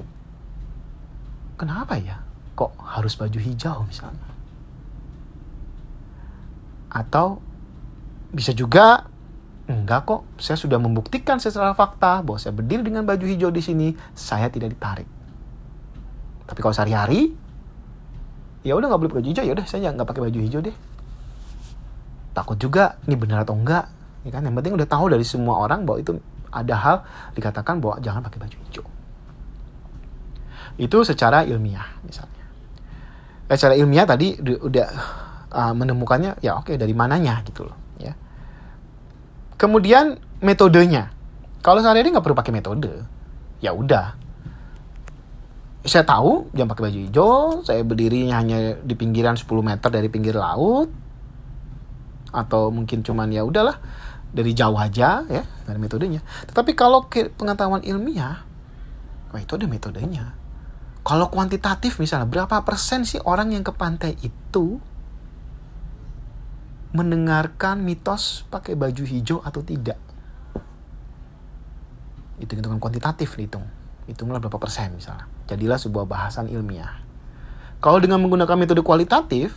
kenapa 1.56 1.96
ya 1.96 2.20
kok 2.52 2.76
harus 2.84 3.16
baju 3.16 3.38
hijau 3.40 3.88
misalnya 3.88 4.25
atau 6.90 7.42
bisa 8.30 8.52
juga 8.52 9.06
enggak 9.66 10.06
kok. 10.06 10.22
Saya 10.38 10.56
sudah 10.58 10.78
membuktikan 10.78 11.42
secara 11.42 11.74
fakta 11.74 12.22
bahwa 12.22 12.38
saya 12.38 12.54
berdiri 12.54 12.86
dengan 12.86 13.02
baju 13.02 13.24
hijau 13.26 13.50
di 13.50 13.62
sini 13.62 13.88
saya 14.14 14.46
tidak 14.50 14.74
ditarik. 14.74 15.08
Tapi 16.46 16.58
kalau 16.62 16.74
sehari-hari 16.74 17.34
ya 18.62 18.74
udah 18.74 18.86
nggak 18.90 19.00
boleh 19.02 19.12
baju 19.18 19.26
hijau 19.30 19.44
ya 19.46 19.52
udah 19.54 19.66
saya 19.66 19.90
nggak 19.90 20.06
pakai 20.06 20.22
baju 20.30 20.38
hijau 20.38 20.60
deh. 20.62 20.76
Takut 22.34 22.58
juga 22.60 23.00
ini 23.08 23.16
benar 23.18 23.42
atau 23.42 23.58
enggak 23.58 23.90
ya 24.22 24.30
kan? 24.30 24.42
Yang 24.46 24.54
penting 24.62 24.74
udah 24.78 24.88
tahu 24.88 25.04
dari 25.10 25.24
semua 25.26 25.58
orang 25.58 25.82
bahwa 25.82 25.98
itu 26.02 26.18
ada 26.50 26.74
hal 26.78 26.96
dikatakan 27.34 27.82
bahwa 27.82 27.98
jangan 27.98 28.22
pakai 28.22 28.38
baju 28.38 28.56
hijau. 28.70 28.86
Itu 30.76 31.02
secara 31.02 31.42
ilmiah 31.42 31.98
misalnya. 32.06 32.44
Eh, 33.46 33.56
secara 33.56 33.74
ilmiah 33.78 34.06
tadi 34.06 34.38
udah 34.38 34.88
uh, 35.56 35.72
menemukannya 35.72 36.36
ya 36.44 36.60
oke 36.60 36.68
okay, 36.70 36.76
dari 36.76 36.92
mananya 36.92 37.40
gitu 37.48 37.64
loh 37.64 37.76
ya. 37.96 38.12
Kemudian 39.56 40.20
metodenya. 40.44 41.08
Kalau 41.64 41.80
sehari-hari 41.80 42.12
nggak 42.12 42.22
perlu 42.22 42.36
pakai 42.36 42.52
metode 42.52 42.92
ya 43.64 43.72
udah. 43.72 44.12
Saya 45.86 46.04
tahu 46.04 46.52
jangan 46.52 46.68
pakai 46.76 46.84
baju 46.90 46.98
hijau 47.08 47.38
saya 47.62 47.80
berdiri 47.86 48.28
hanya 48.28 48.76
di 48.82 48.94
pinggiran 48.98 49.38
10 49.38 49.48
meter 49.62 49.88
dari 49.88 50.10
pinggir 50.10 50.36
laut 50.36 50.90
atau 52.34 52.68
mungkin 52.74 53.00
cuman 53.06 53.32
ya 53.32 53.46
udahlah 53.46 53.80
dari 54.34 54.52
jauh 54.52 54.76
aja 54.76 55.24
ya 55.24 55.42
dari 55.64 55.78
metodenya. 55.80 56.20
Tetapi 56.52 56.76
kalau 56.76 57.08
pengetahuan 57.08 57.80
ilmiah 57.86 58.44
wah 59.32 59.40
itu 59.40 59.56
ada 59.56 59.66
metodenya. 59.70 60.36
Kalau 61.06 61.30
kuantitatif 61.30 62.02
misalnya 62.02 62.26
berapa 62.26 62.66
persen 62.66 63.06
sih 63.06 63.22
orang 63.22 63.54
yang 63.54 63.62
ke 63.62 63.70
pantai 63.70 64.18
itu 64.26 64.82
mendengarkan 66.94 67.82
mitos 67.82 68.46
pakai 68.50 68.78
baju 68.78 69.02
hijau 69.02 69.42
atau 69.42 69.62
tidak 69.64 69.98
itu 72.36 72.52
hitungan 72.52 72.76
kuantitatif 72.76 73.32
dihitung 73.32 73.64
hitunglah 74.06 74.38
berapa 74.38 74.56
persen 74.56 74.94
misalnya. 74.94 75.26
Jadilah 75.50 75.78
sebuah 75.78 76.06
bahasan 76.06 76.46
ilmiah. 76.50 77.02
Kalau 77.82 77.98
dengan 78.00 78.22
menggunakan 78.22 78.56
metode 78.56 78.80
kualitatif, 78.80 79.52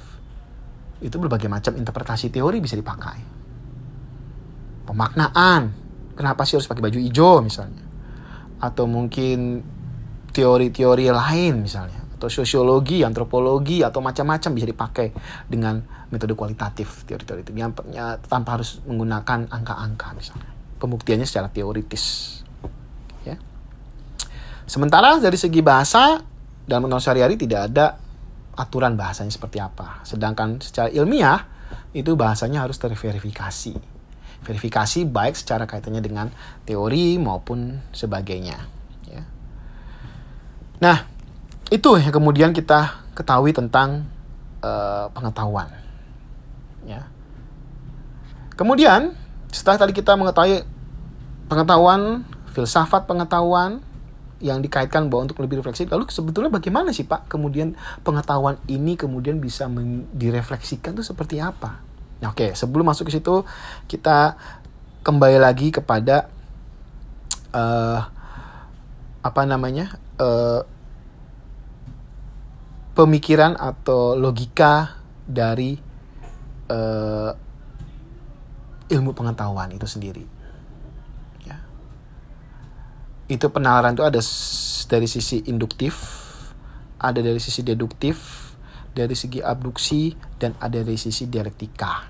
itu 1.00 1.16
berbagai 1.16 1.48
macam 1.48 1.78
interpretasi 1.78 2.34
teori 2.34 2.60
bisa 2.60 2.76
dipakai. 2.76 3.18
Pemaknaan, 4.90 5.72
kenapa 6.18 6.44
sih 6.44 6.58
harus 6.58 6.68
pakai 6.68 6.84
baju 6.90 7.00
hijau 7.00 7.40
misalnya. 7.46 7.86
Atau 8.60 8.90
mungkin 8.90 9.64
teori-teori 10.34 11.14
lain 11.14 11.64
misalnya. 11.64 11.99
Atau 12.20 12.28
sosiologi, 12.28 13.00
antropologi, 13.08 13.80
atau 13.80 14.04
macam-macam 14.04 14.52
bisa 14.52 14.68
dipakai 14.68 15.16
dengan 15.48 15.80
metode 16.12 16.36
kualitatif 16.36 17.08
teori-teori 17.08 17.48
itu. 17.48 17.52
Yang 17.56 17.80
tanpa 18.28 18.60
harus 18.60 18.84
menggunakan 18.84 19.48
angka-angka 19.48 20.12
misalnya. 20.20 20.52
Pembuktiannya 20.84 21.24
secara 21.24 21.48
teoritis. 21.48 22.36
Sementara 24.70 25.18
dari 25.18 25.34
segi 25.34 25.66
bahasa 25.66 26.22
dalam 26.70 26.86
undang 26.86 27.02
sehari-hari 27.02 27.42
tidak 27.42 27.74
ada 27.74 27.98
aturan 28.54 28.94
bahasanya 28.94 29.34
seperti 29.34 29.58
apa. 29.58 30.06
Sedangkan 30.06 30.62
secara 30.62 30.94
ilmiah 30.94 31.42
itu 31.90 32.14
bahasanya 32.14 32.70
harus 32.70 32.78
terverifikasi. 32.78 33.74
Verifikasi 34.46 35.10
baik 35.10 35.34
secara 35.34 35.66
kaitannya 35.66 36.06
dengan 36.06 36.30
teori 36.70 37.18
maupun 37.18 37.82
sebagainya. 37.90 38.62
Ya. 39.10 39.26
Nah, 40.86 41.10
itu 41.70 41.90
yang 42.02 42.14
kemudian 42.14 42.50
kita 42.54 43.06
ketahui 43.14 43.54
tentang 43.54 44.10
uh, 44.66 45.10
pengetahuan. 45.14 45.70
Ya. 46.86 47.06
Kemudian 48.58 49.14
setelah 49.54 49.86
tadi 49.86 49.94
kita 49.94 50.18
mengetahui 50.18 50.66
pengetahuan, 51.46 52.26
filsafat 52.54 53.06
pengetahuan, 53.06 53.82
yang 54.40 54.64
dikaitkan 54.64 55.12
bahwa 55.12 55.28
untuk 55.28 55.44
lebih 55.44 55.60
refleksi 55.60 55.84
lalu 55.86 56.08
sebetulnya 56.08 56.48
bagaimana 56.48 56.96
sih 56.96 57.04
Pak 57.04 57.28
kemudian 57.28 57.76
pengetahuan 58.08 58.56
ini 58.72 58.96
kemudian 58.96 59.38
bisa 59.44 59.68
direfleksikan 60.16 60.96
itu 60.96 61.04
seperti 61.04 61.44
apa 61.44 61.84
nah, 62.24 62.32
oke 62.32 62.56
sebelum 62.56 62.88
masuk 62.88 63.12
ke 63.12 63.20
situ 63.20 63.44
kita 63.92 64.40
kembali 65.04 65.44
lagi 65.44 65.76
kepada 65.76 66.32
uh, 67.52 68.00
apa 69.20 69.42
namanya 69.44 70.00
uh, 70.24 70.64
pemikiran 73.00 73.56
atau 73.56 74.20
logika 74.20 75.00
dari 75.24 75.80
uh, 76.68 77.32
ilmu 78.92 79.16
pengetahuan 79.16 79.72
itu 79.72 79.88
sendiri 79.88 80.40
itu 83.30 83.46
penalaran 83.54 83.94
itu 83.94 84.02
ada 84.02 84.18
dari 84.90 85.06
sisi 85.06 85.46
induktif, 85.46 86.02
ada 86.98 87.22
dari 87.22 87.38
sisi 87.38 87.62
deduktif, 87.62 88.18
dari 88.98 89.14
segi 89.14 89.38
abduksi, 89.38 90.18
dan 90.42 90.58
ada 90.58 90.82
dari 90.82 90.98
sisi 90.98 91.30
dialektika. 91.30 92.10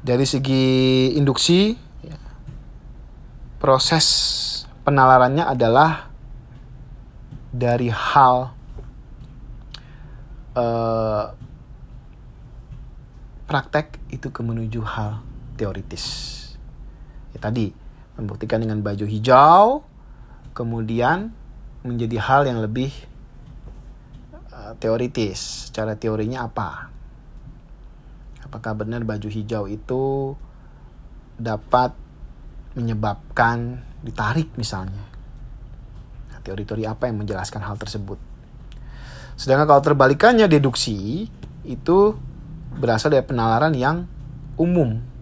Dari 0.00 0.24
segi 0.24 1.12
induksi, 1.20 1.76
ya, 2.00 2.16
proses 3.60 4.06
penalarannya 4.88 5.44
adalah 5.44 6.08
dari 7.52 7.92
hal 7.92 8.56
uh, 10.54 11.34
praktek 13.44 14.00
itu 14.10 14.30
ke 14.30 14.40
menuju 14.40 14.80
hal 14.82 15.20
teoritis. 15.54 16.32
Ya, 17.34 17.38
tadi 17.42 17.74
membuktikan 18.14 18.62
dengan 18.62 18.80
baju 18.80 19.04
hijau, 19.06 19.82
kemudian 20.54 21.34
menjadi 21.84 22.16
hal 22.22 22.42
yang 22.48 22.62
lebih 22.62 22.94
uh, 24.54 24.72
teoritis. 24.78 25.68
Cara 25.74 25.98
teorinya 25.98 26.46
apa? 26.46 26.88
Apakah 28.46 28.72
benar 28.78 29.02
baju 29.02 29.28
hijau 29.28 29.66
itu 29.66 30.34
dapat 31.34 31.90
menyebabkan 32.78 33.82
ditarik 34.06 34.54
misalnya? 34.54 35.02
Nah, 36.30 36.38
teori-teori 36.38 36.86
apa 36.86 37.10
yang 37.10 37.18
menjelaskan 37.18 37.66
hal 37.66 37.74
tersebut? 37.74 38.33
Sedangkan 39.34 39.66
kalau 39.66 39.82
terbalikannya 39.82 40.46
deduksi 40.46 41.26
itu 41.66 41.98
berasal 42.78 43.14
dari 43.14 43.26
penalaran 43.26 43.74
yang 43.74 44.06
umum 44.54 45.14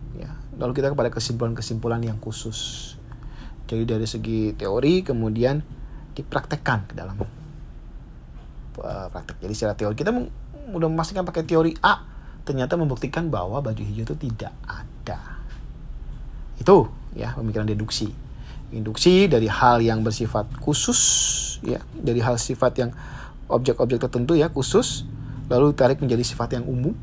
lalu 0.62 0.78
kita 0.78 0.92
kepada 0.92 1.10
kesimpulan-kesimpulan 1.10 1.98
yang 2.06 2.22
khusus. 2.22 2.92
Jadi 3.66 3.82
dari 3.82 4.06
segi 4.06 4.52
teori 4.52 5.02
kemudian 5.02 5.58
dipraktekkan 6.12 6.86
ke 6.86 6.94
dalam 6.94 7.18
uh, 7.18 9.08
praktek. 9.08 9.42
Jadi 9.42 9.54
secara 9.58 9.74
teori 9.74 9.94
kita 9.96 10.12
mudah 10.68 10.88
memastikan 10.92 11.26
pakai 11.26 11.42
teori 11.42 11.72
A 11.80 12.04
ternyata 12.46 12.78
membuktikan 12.78 13.26
bahwa 13.26 13.58
baju 13.58 13.82
hijau 13.82 14.06
itu 14.06 14.16
tidak 14.28 14.52
ada. 14.62 15.42
Itu 16.60 16.92
ya 17.16 17.32
pemikiran 17.32 17.66
deduksi. 17.66 18.12
Induksi 18.72 19.28
dari 19.28 19.52
hal 19.52 19.84
yang 19.84 20.00
bersifat 20.00 20.48
khusus 20.62 21.00
ya, 21.60 21.80
dari 21.92 22.24
hal 22.24 22.40
sifat 22.40 22.72
yang 22.80 22.90
objek-objek 23.52 24.00
tertentu 24.00 24.32
ya 24.34 24.48
khusus 24.48 25.04
lalu 25.52 25.76
tarik 25.76 26.00
menjadi 26.00 26.24
sifat 26.24 26.56
yang 26.56 26.64
umum. 26.64 26.96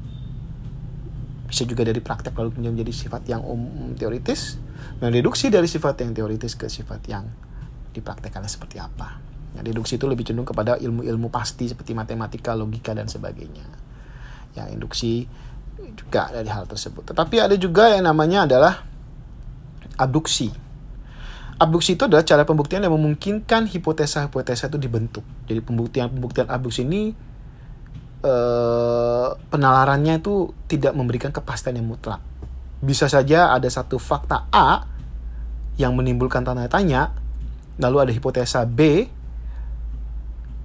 Bisa 1.50 1.66
juga 1.66 1.82
dari 1.82 1.98
praktek 1.98 2.34
lalu 2.38 2.62
menjadi 2.62 2.94
sifat 2.94 3.26
yang 3.26 3.42
umum 3.42 3.94
teoritis 3.98 4.58
dan 5.02 5.14
deduksi 5.14 5.50
dari 5.50 5.66
sifat 5.66 6.02
yang 6.06 6.14
teoritis 6.14 6.54
ke 6.54 6.70
sifat 6.70 7.02
yang 7.10 7.26
dipraktekkannya 7.94 8.50
seperti 8.50 8.78
apa. 8.78 9.18
Nah, 9.50 9.66
deduksi 9.66 9.98
itu 9.98 10.06
lebih 10.06 10.30
cenderung 10.30 10.46
kepada 10.46 10.78
ilmu-ilmu 10.78 11.34
pasti 11.34 11.66
seperti 11.66 11.98
matematika 11.98 12.54
logika 12.54 12.94
dan 12.94 13.10
sebagainya. 13.10 13.66
Ya 14.54 14.70
induksi 14.70 15.26
juga 15.98 16.30
dari 16.30 16.50
hal 16.54 16.70
tersebut. 16.70 17.10
Tetapi 17.10 17.36
ada 17.42 17.56
juga 17.58 17.90
yang 17.90 18.06
namanya 18.06 18.46
adalah 18.46 18.86
abduksi 19.98 20.69
abduksi 21.60 22.00
itu 22.00 22.08
adalah 22.08 22.24
cara 22.24 22.48
pembuktian 22.48 22.82
yang 22.82 22.96
memungkinkan 22.96 23.68
hipotesa-hipotesa 23.68 24.72
itu 24.72 24.80
dibentuk 24.80 25.28
jadi 25.46 25.60
pembuktian-pembuktian 25.60 26.48
abduksi 26.48 26.88
ini 26.88 27.14
Eh, 28.20 29.30
penalarannya 29.48 30.20
itu 30.20 30.52
tidak 30.68 30.92
memberikan 30.92 31.32
kepastian 31.32 31.80
yang 31.80 31.88
mutlak. 31.88 32.20
Bisa 32.84 33.08
saja 33.08 33.56
ada 33.56 33.72
satu 33.72 33.96
fakta 33.96 34.44
A 34.52 34.84
yang 35.80 35.96
menimbulkan 35.96 36.44
tanda 36.44 36.68
tanya, 36.68 37.16
lalu 37.80 38.04
ada 38.04 38.12
hipotesa 38.12 38.68
B, 38.68 39.08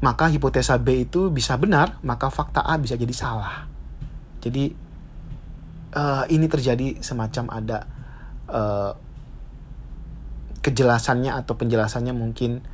maka 0.02 0.26
hipotesa 0.34 0.82
B 0.82 1.06
itu 1.06 1.30
bisa 1.30 1.54
benar, 1.54 2.02
maka 2.02 2.26
fakta 2.26 2.58
A 2.58 2.74
bisa 2.74 2.98
jadi 2.98 3.14
salah. 3.14 3.70
Jadi 4.42 4.74
uh, 5.94 6.26
ini 6.26 6.50
terjadi 6.50 6.98
semacam 7.06 7.54
ada 7.54 7.78
uh, 8.50 8.98
kejelasannya 10.64 11.36
atau 11.36 11.60
penjelasannya 11.60 12.16
mungkin 12.16 12.64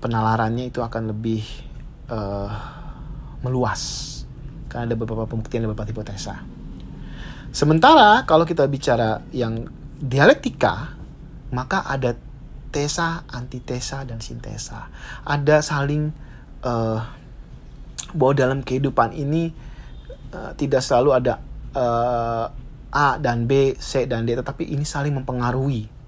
penalarannya 0.00 0.72
itu 0.72 0.80
akan 0.80 1.12
lebih 1.12 1.44
uh, 2.08 2.48
meluas 3.44 4.08
karena 4.72 4.88
ada 4.88 4.96
beberapa 4.96 5.28
pembuktian 5.28 5.68
beberapa 5.68 5.84
hipotesa. 5.84 6.40
Sementara 7.52 8.24
kalau 8.24 8.48
kita 8.48 8.64
bicara 8.70 9.20
yang 9.36 9.68
dialektika, 10.00 10.96
maka 11.52 11.84
ada 11.84 12.16
tesa, 12.70 13.26
antitesa, 13.28 14.06
dan 14.06 14.22
sintesa. 14.22 14.88
Ada 15.26 15.60
saling 15.60 16.14
uh, 16.62 17.02
bahwa 18.14 18.32
dalam 18.32 18.58
kehidupan 18.62 19.12
ini 19.12 19.50
uh, 20.32 20.54
tidak 20.54 20.80
selalu 20.80 21.10
ada 21.18 21.42
uh, 21.74 22.46
A 22.90 23.18
dan 23.18 23.50
B, 23.50 23.74
C 23.76 24.06
dan 24.06 24.24
D, 24.24 24.38
tetapi 24.38 24.70
ini 24.70 24.86
saling 24.86 25.14
mempengaruhi 25.18 25.99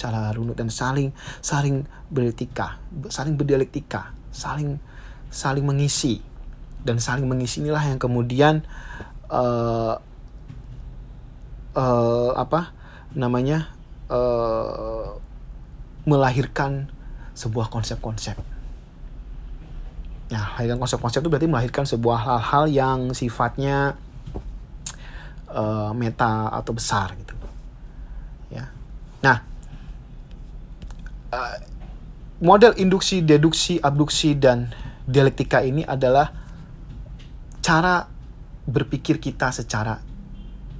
secara 0.00 0.32
runut 0.32 0.56
dan 0.56 0.72
saling 0.72 1.12
saling 1.44 1.84
berdialektika, 2.08 2.80
saling 3.12 3.36
berdialektika, 3.36 4.16
saling 4.32 4.80
saling 5.28 5.68
mengisi 5.68 6.24
dan 6.80 6.96
saling 6.96 7.28
mengisi 7.28 7.60
inilah 7.60 7.84
yang 7.84 8.00
kemudian 8.00 8.64
uh, 9.28 10.00
uh, 11.76 12.32
apa 12.32 12.72
namanya 13.12 13.76
uh, 14.08 15.20
melahirkan 16.08 16.88
sebuah 17.36 17.68
konsep-konsep. 17.68 18.40
Nah, 20.32 20.44
melahirkan 20.56 20.80
konsep-konsep 20.80 21.20
itu 21.20 21.28
berarti 21.28 21.50
melahirkan 21.50 21.84
sebuah 21.84 22.18
hal-hal 22.24 22.64
yang 22.72 22.98
sifatnya 23.12 24.00
uh, 25.50 25.92
meta 25.92 26.48
atau 26.48 26.72
besar 26.72 27.12
gitu. 27.18 27.34
Ya. 28.48 28.70
Nah, 29.20 29.49
uh, 31.30 31.56
model 32.40 32.76
induksi, 32.76 33.22
deduksi, 33.24 33.78
abduksi 33.80 34.36
dan 34.36 34.72
dialektika 35.04 35.60
ini 35.64 35.82
adalah 35.84 36.30
cara 37.60 38.06
berpikir 38.64 39.18
kita 39.18 39.50
secara 39.52 39.98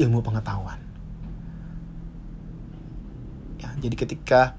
ilmu 0.01 0.21
pengetahuan. 0.25 0.81
Ya, 3.61 3.71
jadi 3.77 3.95
ketika 3.97 4.57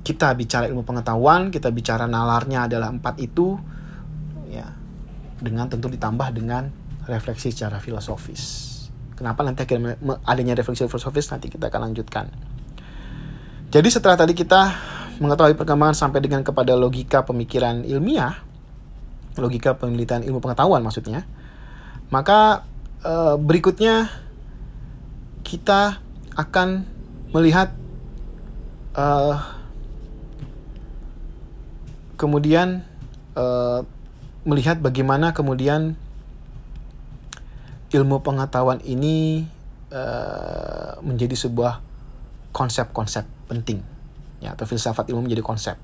kita 0.00 0.32
bicara 0.34 0.66
ilmu 0.66 0.82
pengetahuan, 0.82 1.52
kita 1.52 1.70
bicara 1.70 2.08
nalarnya 2.08 2.66
adalah 2.66 2.90
empat 2.90 3.20
itu, 3.20 3.60
ya, 4.50 4.66
dengan 5.38 5.68
tentu 5.70 5.86
ditambah 5.92 6.34
dengan 6.34 6.72
refleksi 7.06 7.52
secara 7.54 7.78
filosofis. 7.78 8.68
Kenapa 9.14 9.44
nanti 9.44 9.68
adanya 10.24 10.56
refleksi 10.56 10.88
filosofis 10.88 11.28
nanti 11.28 11.52
kita 11.52 11.68
akan 11.68 11.92
lanjutkan. 11.92 12.32
Jadi 13.70 13.88
setelah 13.92 14.16
tadi 14.18 14.32
kita 14.34 14.72
mengetahui 15.20 15.52
perkembangan 15.54 15.92
sampai 15.92 16.24
dengan 16.24 16.40
kepada 16.40 16.72
logika 16.74 17.28
pemikiran 17.28 17.84
ilmiah, 17.84 18.40
logika 19.36 19.76
penelitian 19.76 20.24
ilmu 20.24 20.40
pengetahuan 20.40 20.80
maksudnya, 20.80 21.28
maka 22.08 22.64
uh, 23.04 23.36
berikutnya 23.36 24.08
kita 25.44 26.00
akan 26.32 26.88
melihat 27.36 27.76
uh, 28.96 29.36
kemudian 32.16 32.80
uh, 33.36 33.84
melihat 34.48 34.80
bagaimana 34.80 35.36
kemudian 35.36 36.00
ilmu 37.92 38.24
pengetahuan 38.24 38.80
ini 38.88 39.44
uh, 39.92 40.96
menjadi 41.04 41.36
sebuah 41.36 41.84
konsep-konsep 42.56 43.28
penting 43.50 43.89
ya 44.40 44.56
atau 44.56 44.64
filsafat 44.64 45.12
ilmu 45.12 45.28
menjadi 45.28 45.44
konsep 45.44 45.76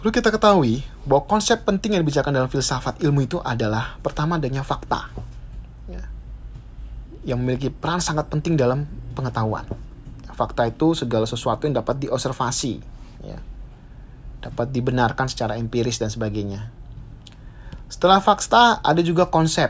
Perlu 0.00 0.16
kita 0.16 0.32
ketahui 0.32 0.80
bahwa 1.04 1.28
konsep 1.28 1.60
penting 1.60 1.92
yang 1.92 2.00
dibicarakan 2.00 2.32
dalam 2.32 2.48
filsafat 2.48 3.04
ilmu 3.04 3.28
itu 3.28 3.36
adalah 3.44 4.00
pertama 4.00 4.40
adanya 4.40 4.64
fakta. 4.64 5.12
Ya, 5.84 6.00
yang 7.28 7.36
memiliki 7.44 7.68
peran 7.68 8.00
sangat 8.00 8.32
penting 8.32 8.56
dalam 8.56 8.88
pengetahuan. 9.12 9.68
Fakta 10.32 10.72
itu 10.72 10.96
segala 10.96 11.28
sesuatu 11.28 11.68
yang 11.68 11.76
dapat 11.76 12.00
diobservasi. 12.00 12.80
ya. 13.28 13.36
Dapat 14.40 14.72
dibenarkan 14.72 15.28
secara 15.28 15.60
empiris 15.60 16.00
dan 16.00 16.08
sebagainya. 16.08 16.72
Setelah 17.92 18.24
fakta 18.24 18.80
ada 18.80 19.04
juga 19.04 19.28
konsep. 19.28 19.68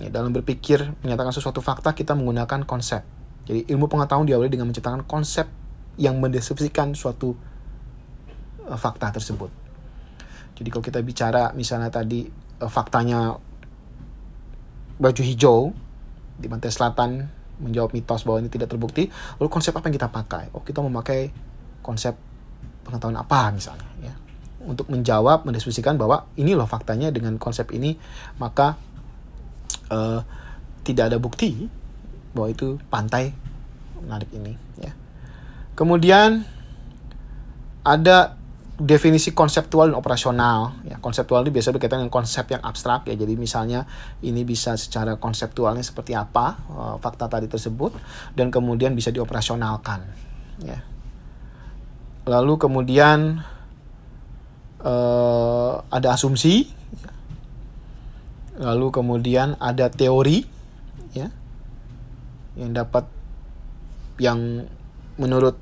Ya, 0.00 0.08
dalam 0.08 0.32
berpikir 0.32 0.88
menyatakan 1.04 1.36
sesuatu 1.36 1.60
fakta 1.60 1.92
kita 1.92 2.16
menggunakan 2.16 2.64
konsep. 2.64 3.04
Jadi 3.46 3.70
ilmu 3.70 3.86
pengetahuan 3.86 4.26
diawali 4.26 4.50
dengan 4.50 4.68
menciptakan 4.68 5.06
konsep 5.06 5.46
yang 5.96 6.18
mendeskripsikan 6.18 6.92
suatu 6.92 7.32
uh, 8.66 8.78
fakta 8.78 9.14
tersebut. 9.14 9.48
Jadi 10.56 10.68
kalau 10.72 10.84
kita 10.84 10.98
bicara 11.00 11.54
misalnya 11.54 11.88
tadi 11.88 12.26
uh, 12.60 12.70
faktanya 12.70 13.38
baju 14.96 15.22
hijau 15.22 15.70
di 16.36 16.46
pantai 16.50 16.72
selatan 16.72 17.10
menjawab 17.62 17.96
mitos 17.96 18.28
bahwa 18.28 18.44
ini 18.44 18.52
tidak 18.52 18.68
terbukti, 18.68 19.08
lalu 19.40 19.48
konsep 19.48 19.72
apa 19.72 19.88
yang 19.88 19.96
kita 19.96 20.12
pakai? 20.12 20.52
Oh, 20.52 20.60
kita 20.60 20.84
memakai 20.84 21.32
konsep 21.80 22.18
pengetahuan 22.86 23.18
apa 23.18 23.50
misalnya 23.50 23.86
ya 23.98 24.14
untuk 24.66 24.90
menjawab 24.90 25.46
mendiskusikan 25.46 25.98
bahwa 25.98 26.26
ini 26.38 26.54
loh 26.54 26.66
faktanya 26.66 27.10
dengan 27.14 27.38
konsep 27.38 27.70
ini 27.74 27.98
maka 28.38 28.78
uh, 29.90 30.22
tidak 30.82 31.14
ada 31.14 31.18
bukti 31.18 31.70
bahwa 32.36 32.52
itu 32.52 32.76
pantai 32.92 33.32
menarik 34.04 34.28
ini 34.36 34.52
ya. 34.76 34.92
Kemudian 35.72 36.44
ada 37.80 38.36
definisi 38.76 39.32
konseptual 39.32 39.88
dan 39.88 39.96
operasional 39.96 40.76
ya. 40.84 41.00
Konseptual 41.00 41.48
ini 41.48 41.52
biasa 41.56 41.72
berkaitan 41.72 42.04
dengan 42.04 42.12
konsep 42.12 42.44
yang 42.52 42.60
abstrak 42.60 43.08
ya. 43.08 43.16
Jadi 43.16 43.34
misalnya 43.40 43.88
ini 44.20 44.44
bisa 44.44 44.76
secara 44.76 45.16
konseptualnya 45.16 45.80
seperti 45.80 46.12
apa 46.12 46.60
uh, 46.68 46.96
fakta 47.00 47.32
tadi 47.32 47.48
tersebut 47.48 47.96
dan 48.36 48.52
kemudian 48.52 48.92
bisa 48.92 49.08
dioperasionalkan 49.08 50.04
ya. 50.60 50.84
Lalu 52.26 52.58
kemudian 52.58 53.40
uh, 54.82 55.74
ada 55.88 56.08
asumsi, 56.18 56.66
lalu 58.58 58.90
kemudian 58.90 59.54
ada 59.62 59.86
teori, 59.88 60.42
ya, 60.42 60.55
yang 62.56 62.72
dapat 62.72 63.04
yang 64.16 64.64
menurut 65.20 65.56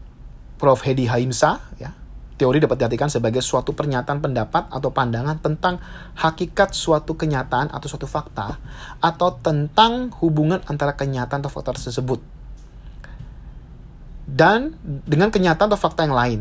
Prof 0.59 0.81
Hedi 0.87 1.11
Haimsa, 1.11 1.61
ya, 1.77 1.91
teori 2.39 2.59
dapat 2.63 2.79
diartikan 2.79 3.11
sebagai 3.11 3.43
suatu 3.43 3.75
pernyataan 3.75 4.19
pendapat 4.19 4.71
atau 4.71 4.91
pandangan 4.91 5.39
tentang 5.39 5.79
hakikat 6.19 6.75
suatu 6.75 7.15
kenyataan 7.15 7.71
atau 7.71 7.87
suatu 7.87 8.07
fakta 8.11 8.59
atau 9.03 9.39
tentang 9.39 10.11
hubungan 10.23 10.63
antara 10.67 10.99
kenyataan 10.99 11.43
atau 11.43 11.51
fakta 11.51 11.79
tersebut 11.79 12.19
dan 14.25 14.75
dengan 15.07 15.31
kenyataan 15.31 15.71
atau 15.71 15.79
fakta 15.79 16.09
yang 16.09 16.17
lain 16.17 16.41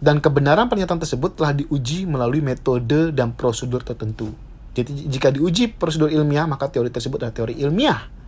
dan 0.00 0.20
kebenaran 0.20 0.68
pernyataan 0.68 1.00
tersebut 1.00 1.40
telah 1.40 1.52
diuji 1.56 2.08
melalui 2.08 2.40
metode 2.40 3.12
dan 3.12 3.36
prosedur 3.36 3.84
tertentu. 3.84 4.32
Jadi 4.72 5.12
jika 5.12 5.28
diuji 5.28 5.76
prosedur 5.76 6.08
ilmiah, 6.08 6.48
maka 6.48 6.72
teori 6.72 6.88
tersebut 6.88 7.20
adalah 7.20 7.36
teori 7.36 7.60
ilmiah. 7.60 8.19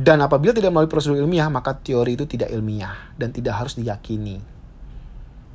Dan 0.00 0.24
apabila 0.24 0.56
tidak 0.56 0.72
melalui 0.72 0.88
prosedur 0.88 1.20
ilmiah, 1.20 1.52
maka 1.52 1.76
teori 1.76 2.16
itu 2.16 2.24
tidak 2.24 2.48
ilmiah 2.48 3.12
dan 3.20 3.36
tidak 3.36 3.60
harus 3.60 3.76
diyakini. 3.76 4.40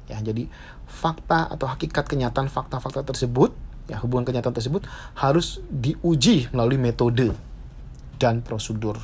Ya, 0.06 0.22
jadi 0.22 0.46
fakta 0.86 1.50
atau 1.50 1.66
hakikat 1.66 2.06
kenyataan 2.06 2.46
fakta-fakta 2.54 3.02
tersebut, 3.02 3.58
ya 3.90 3.98
hubungan 4.06 4.30
kenyataan 4.30 4.54
tersebut 4.54 4.86
harus 5.18 5.66
diuji 5.66 6.54
melalui 6.54 6.78
metode 6.78 7.34
dan 8.22 8.46
prosedur 8.46 9.02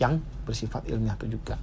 yang 0.00 0.16
bersifat 0.48 0.88
ilmiah 0.88 1.12
itu 1.20 1.36
juga. 1.36 1.60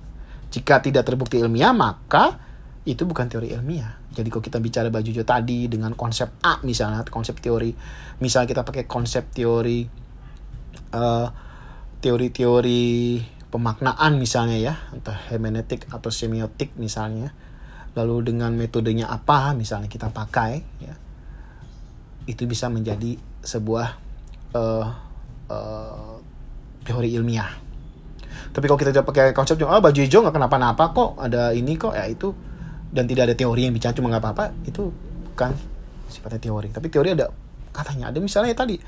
Jika 0.53 0.85
tidak 0.85 1.09
terbukti 1.09 1.41
ilmiah, 1.41 1.73
maka 1.73 2.37
itu 2.85 3.01
bukan 3.01 3.25
teori 3.25 3.49
ilmiah. 3.49 3.97
Jadi 4.13 4.29
kalau 4.29 4.45
kita 4.45 4.61
bicara 4.61 4.93
baju 4.93 5.09
hijau 5.09 5.25
tadi 5.25 5.65
dengan 5.65 5.97
konsep 5.97 6.37
A 6.45 6.61
misalnya, 6.61 7.01
konsep 7.09 7.41
teori, 7.41 7.73
misalnya 8.21 8.45
kita 8.45 8.61
pakai 8.61 8.85
konsep 8.85 9.25
teori 9.33 9.89
uh, 10.93 11.46
teori-teori 11.99 12.85
pemaknaan 13.47 14.19
misalnya 14.19 14.57
ya, 14.57 14.73
entah 14.93 15.17
hermeneutik 15.31 15.87
atau 15.89 16.09
semiotik 16.13 16.75
misalnya. 16.77 17.33
Lalu 17.97 18.33
dengan 18.33 18.53
metodenya 18.53 19.09
apa 19.09 19.57
misalnya 19.57 19.89
kita 19.89 20.13
pakai 20.13 20.61
ya. 20.81 20.93
Itu 22.29 22.45
bisa 22.45 22.69
menjadi 22.69 23.17
sebuah 23.41 23.87
uh, 24.53 24.87
uh, 25.49 26.15
teori 26.85 27.15
ilmiah. 27.17 27.49
Tapi 28.53 28.65
kalau 28.69 28.79
kita 28.79 29.01
pakai 29.01 29.33
konsep 29.33 29.57
oh 29.65 29.81
baju 29.81 29.97
hijau 29.97 30.21
nggak 30.21 30.35
kenapa-napa 30.35 30.93
kok, 30.93 31.17
ada 31.17 31.51
ini 31.57 31.73
kok 31.75 31.97
ya 31.97 32.05
itu 32.05 32.31
dan 32.91 33.05
tidak 33.05 33.31
ada 33.31 33.35
teori 33.35 33.67
yang 33.67 33.75
bicara 33.75 33.93
cuma 33.95 34.07
nggak 34.11 34.23
apa-apa 34.23 34.45
itu 34.63 34.89
bukan 35.33 35.51
sifatnya 36.07 36.39
teori 36.39 36.71
tapi 36.71 36.87
teori 36.87 37.09
ada 37.13 37.27
katanya 37.77 38.09
ada 38.09 38.17
misalnya 38.17 38.57
tadi 38.57 38.81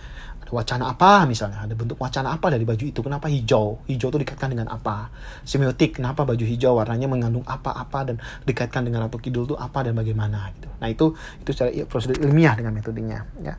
ada 0.49 0.51
wacana 0.57 0.89
apa 0.89 1.29
misalnya? 1.29 1.61
Ada 1.61 1.77
bentuk 1.77 2.01
wacana 2.01 2.33
apa 2.33 2.49
dari 2.49 2.65
baju 2.65 2.81
itu? 2.81 2.99
Kenapa 3.05 3.29
hijau? 3.29 3.85
Hijau 3.85 4.09
itu 4.09 4.17
dikaitkan 4.25 4.49
dengan 4.49 4.73
apa? 4.73 5.13
Semiotik 5.45 6.01
kenapa 6.01 6.25
baju 6.25 6.41
hijau? 6.41 6.73
Warnanya 6.81 7.05
mengandung 7.05 7.45
apa-apa 7.45 8.09
dan 8.09 8.15
dikaitkan 8.49 8.81
dengan 8.81 9.05
ratu 9.05 9.21
kidul 9.21 9.45
itu 9.45 9.53
apa 9.53 9.85
dan 9.85 9.93
bagaimana 9.93 10.49
gitu. 10.57 10.69
Nah 10.81 10.89
itu 10.89 11.13
itu 11.45 11.49
secara 11.53 11.69
prosedur 11.85 12.17
ilmiah 12.25 12.57
dengan 12.57 12.73
metodenya 12.73 13.29
ya. 13.45 13.55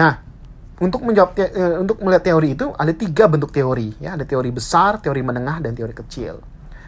Nah 0.00 0.12
untuk 0.80 1.04
menjawab 1.04 1.36
te, 1.36 1.44
eh, 1.52 1.76
untuk 1.76 2.00
melihat 2.00 2.24
teori 2.24 2.56
itu 2.56 2.72
ada 2.72 2.92
tiga 2.96 3.28
bentuk 3.28 3.52
teori 3.52 3.92
ya. 4.00 4.16
Ada 4.16 4.24
teori 4.24 4.48
besar 4.48 5.04
teori 5.04 5.20
menengah 5.20 5.60
dan 5.60 5.76
teori 5.76 5.92
kecil. 5.92 6.40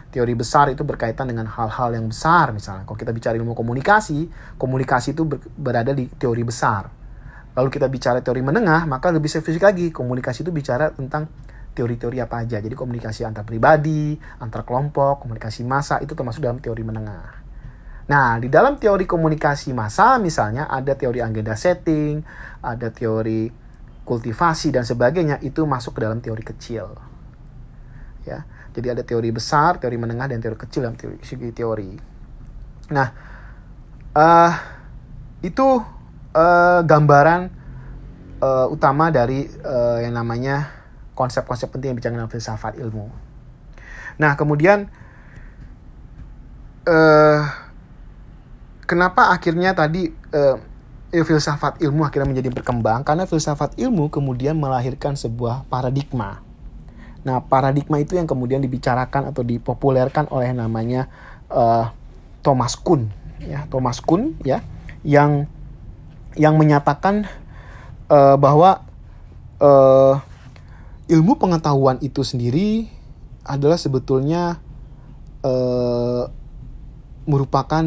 Teori 0.07 0.33
besar 0.33 0.73
itu 0.73 0.81
berkaitan 0.81 1.29
dengan 1.29 1.45
hal-hal 1.45 1.93
yang 1.93 2.09
besar 2.09 2.49
misalnya. 2.57 2.89
Kalau 2.89 2.97
kita 2.97 3.13
bicara 3.13 3.37
ilmu 3.37 3.53
komunikasi, 3.53 4.25
komunikasi 4.57 5.13
itu 5.13 5.29
ber, 5.29 5.45
berada 5.53 5.93
di 5.93 6.09
teori 6.09 6.41
besar. 6.41 6.96
Lalu 7.57 7.69
kita 7.73 7.89
bicara 7.89 8.21
teori 8.21 8.45
menengah, 8.45 8.85
maka 8.85 9.09
lebih 9.09 9.25
spesifik 9.25 9.65
lagi. 9.65 9.89
Komunikasi 9.89 10.45
itu 10.45 10.53
bicara 10.53 10.93
tentang 10.93 11.25
teori-teori 11.73 12.21
apa 12.21 12.45
aja. 12.45 12.61
Jadi 12.61 12.77
komunikasi 12.77 13.25
antar 13.25 13.41
pribadi, 13.49 14.13
antar 14.37 14.61
kelompok, 14.61 15.25
komunikasi 15.25 15.65
massa 15.65 15.97
itu 15.97 16.13
termasuk 16.13 16.45
dalam 16.45 16.61
teori 16.61 16.85
menengah. 16.85 17.45
Nah, 18.07 18.37
di 18.37 18.47
dalam 18.47 18.77
teori 18.77 19.03
komunikasi 19.03 19.73
massa 19.73 20.15
misalnya 20.21 20.69
ada 20.69 20.93
teori 20.93 21.19
agenda 21.19 21.57
setting, 21.57 22.21
ada 22.61 22.93
teori 22.93 23.49
kultivasi 24.07 24.71
dan 24.71 24.87
sebagainya 24.87 25.43
itu 25.43 25.67
masuk 25.67 25.97
ke 25.97 25.99
dalam 26.05 26.21
teori 26.23 26.43
kecil. 26.45 26.93
Ya. 28.23 28.47
Jadi 28.71 28.87
ada 28.93 29.01
teori 29.01 29.33
besar, 29.33 29.81
teori 29.81 29.97
menengah, 29.97 30.29
dan 30.29 30.37
teori 30.37 30.55
kecil 30.55 30.85
dalam 30.85 30.93
teori, 30.93 31.17
teori. 31.51 31.91
Nah, 32.93 33.07
uh, 34.13 34.53
itu 35.41 35.96
uh, 36.37 36.85
gambaran 36.85 37.49
uh, 38.37 38.69
utama 38.69 39.09
dari 39.09 39.49
uh, 39.65 39.97
yang 40.05 40.13
namanya 40.13 40.69
konsep-konsep 41.17 41.73
penting 41.73 41.93
yang 41.93 41.97
bicara 41.97 42.13
dalam 42.13 42.29
filsafat 42.29 42.77
ilmu. 42.77 43.09
Nah, 44.21 44.37
kemudian 44.37 44.85
uh, 46.85 47.41
kenapa 48.85 49.33
akhirnya 49.33 49.73
tadi 49.73 50.13
uh, 50.13 50.61
filsafat 51.09 51.81
ilmu 51.81 52.05
akhirnya 52.05 52.29
menjadi 52.29 52.53
berkembang? 52.53 53.01
Karena 53.01 53.25
filsafat 53.25 53.73
ilmu 53.81 54.13
kemudian 54.13 54.53
melahirkan 54.53 55.17
sebuah 55.17 55.65
paradigma 55.65 56.45
Nah, 57.27 57.43
paradigma 57.43 57.99
itu 57.99 58.15
yang 58.15 58.23
kemudian 58.23 58.63
dibicarakan 58.63 59.35
atau 59.35 59.43
dipopulerkan 59.43 60.31
oleh 60.31 60.55
namanya 60.55 61.11
uh, 61.51 61.91
Thomas 62.39 62.79
Kuhn, 62.79 63.11
ya 63.43 63.67
Thomas 63.67 63.99
Kuhn, 63.99 64.39
ya 64.47 64.63
yang 65.03 65.43
yang 66.37 66.55
menyatakan 66.55 67.25
uh, 68.07 68.37
bahwa 68.39 68.85
uh, 69.59 70.21
ilmu 71.09 71.35
pengetahuan 71.35 71.97
itu 71.99 72.21
sendiri 72.21 72.87
adalah 73.47 73.79
sebetulnya 73.79 74.59
uh, 75.41 76.29
merupakan 77.27 77.83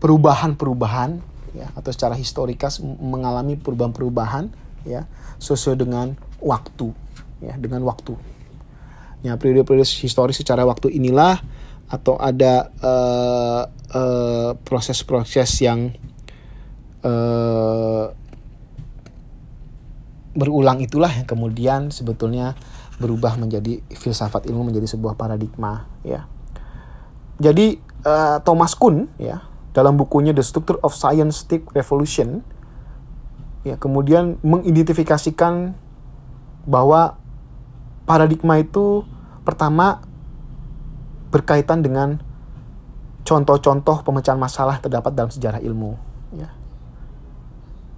perubahan-perubahan 0.00 1.20
ya 1.52 1.68
atau 1.74 1.90
secara 1.90 2.14
historikas 2.14 2.78
mengalami 2.82 3.58
perubahan-perubahan 3.58 4.48
ya 4.86 5.04
sesuai 5.42 5.76
dengan 5.76 6.16
waktu 6.40 6.94
ya 7.44 7.54
dengan 7.60 7.84
waktu. 7.84 8.16
Ya 9.20 9.36
periode-periode 9.36 9.84
historis 10.00 10.40
secara 10.40 10.64
waktu 10.64 10.88
inilah 10.96 11.44
atau 11.90 12.16
ada 12.16 12.70
uh, 12.80 13.62
uh, 13.92 14.50
proses-proses 14.62 15.50
yang 15.60 15.92
uh, 17.04 18.12
berulang 20.36 20.78
itulah 20.80 21.10
yang 21.10 21.26
kemudian 21.26 21.90
sebetulnya 21.90 22.54
berubah 23.00 23.40
menjadi 23.40 23.80
filsafat 23.96 24.46
ilmu 24.46 24.70
menjadi 24.70 24.86
sebuah 24.94 25.16
paradigma 25.16 25.88
ya. 26.04 26.28
Jadi 27.40 27.80
uh, 28.04 28.38
Thomas 28.44 28.76
Kuhn 28.76 29.08
ya 29.16 29.40
dalam 29.72 29.96
bukunya 29.96 30.36
The 30.36 30.44
Structure 30.44 30.78
of 30.84 30.92
Scientific 30.92 31.64
Revolution 31.72 32.44
ya 33.64 33.80
kemudian 33.80 34.40
mengidentifikasikan 34.44 35.72
bahwa 36.68 37.16
paradigma 38.04 38.60
itu 38.60 39.04
pertama 39.44 40.04
berkaitan 41.32 41.80
dengan 41.80 42.20
contoh-contoh 43.24 44.02
pemecahan 44.02 44.40
masalah 44.40 44.82
terdapat 44.82 45.14
dalam 45.14 45.30
sejarah 45.30 45.62
ilmu. 45.62 46.09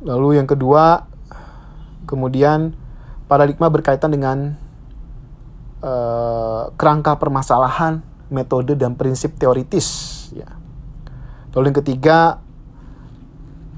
Lalu 0.02 0.42
yang 0.42 0.50
kedua, 0.50 1.06
kemudian 2.10 2.74
paradigma 3.30 3.70
berkaitan 3.70 4.10
dengan 4.10 4.58
uh, 5.78 6.74
kerangka 6.74 7.22
permasalahan, 7.22 8.02
metode 8.26 8.74
dan 8.74 8.98
prinsip 8.98 9.38
teoritis. 9.38 9.86
Ya. 10.34 10.58
Lalu 11.54 11.70
yang 11.70 11.78
ketiga, 11.84 12.18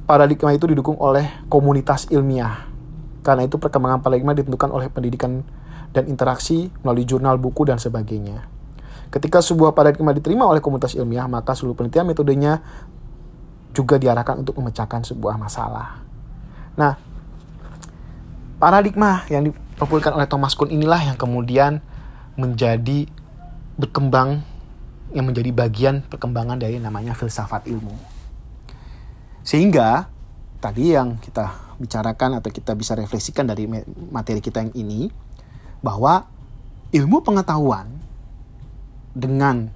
paradigma 0.08 0.56
itu 0.56 0.64
didukung 0.64 0.96
oleh 0.96 1.28
komunitas 1.52 2.08
ilmiah. 2.08 2.72
Karena 3.20 3.44
itu 3.44 3.60
perkembangan 3.60 4.00
paradigma 4.00 4.32
ditentukan 4.32 4.72
oleh 4.72 4.88
pendidikan 4.88 5.44
dan 5.92 6.08
interaksi 6.08 6.72
melalui 6.80 7.04
jurnal, 7.04 7.36
buku, 7.36 7.68
dan 7.68 7.76
sebagainya. 7.76 8.48
Ketika 9.12 9.44
sebuah 9.44 9.76
paradigma 9.76 10.10
diterima 10.10 10.48
oleh 10.48 10.58
komunitas 10.58 10.96
ilmiah, 10.96 11.28
maka 11.28 11.52
seluruh 11.52 11.76
penelitian 11.76 12.08
metodenya 12.08 12.64
juga 13.74 13.98
diarahkan 13.98 14.42
untuk 14.42 14.58
memecahkan 14.58 15.06
sebuah 15.06 15.38
masalah. 15.38 16.13
Nah, 16.74 16.98
paradigma 18.58 19.22
yang 19.30 19.46
dipopulerkan 19.46 20.18
oleh 20.18 20.26
Thomas 20.26 20.58
Kuhn 20.58 20.70
inilah 20.70 20.98
yang 21.02 21.18
kemudian 21.18 21.78
menjadi 22.34 23.06
berkembang 23.78 24.42
yang 25.14 25.30
menjadi 25.30 25.50
bagian 25.54 26.02
perkembangan 26.10 26.58
dari 26.58 26.82
namanya 26.82 27.14
filsafat 27.14 27.70
ilmu. 27.70 27.94
Sehingga 29.46 30.10
tadi 30.58 30.96
yang 30.96 31.22
kita 31.22 31.76
bicarakan 31.78 32.42
atau 32.42 32.50
kita 32.50 32.74
bisa 32.74 32.98
refleksikan 32.98 33.46
dari 33.46 33.70
materi 34.10 34.42
kita 34.42 34.66
yang 34.66 34.74
ini 34.74 35.12
bahwa 35.84 36.26
ilmu 36.90 37.22
pengetahuan 37.22 37.86
dengan 39.14 39.70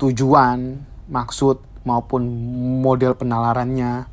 tujuan, 0.00 0.80
maksud 1.12 1.60
maupun 1.84 2.24
model 2.80 3.12
penalarannya 3.12 4.08
ya. 4.08 4.09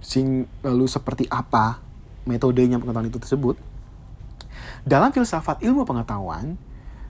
Sing 0.00 0.46
lalu 0.62 0.86
seperti 0.86 1.26
apa 1.28 1.80
metodenya 2.26 2.80
pengetahuan 2.80 3.08
itu 3.08 3.18
tersebut. 3.22 3.56
Dalam 4.86 5.10
filsafat 5.10 5.62
ilmu 5.62 5.86
pengetahuan 5.86 6.58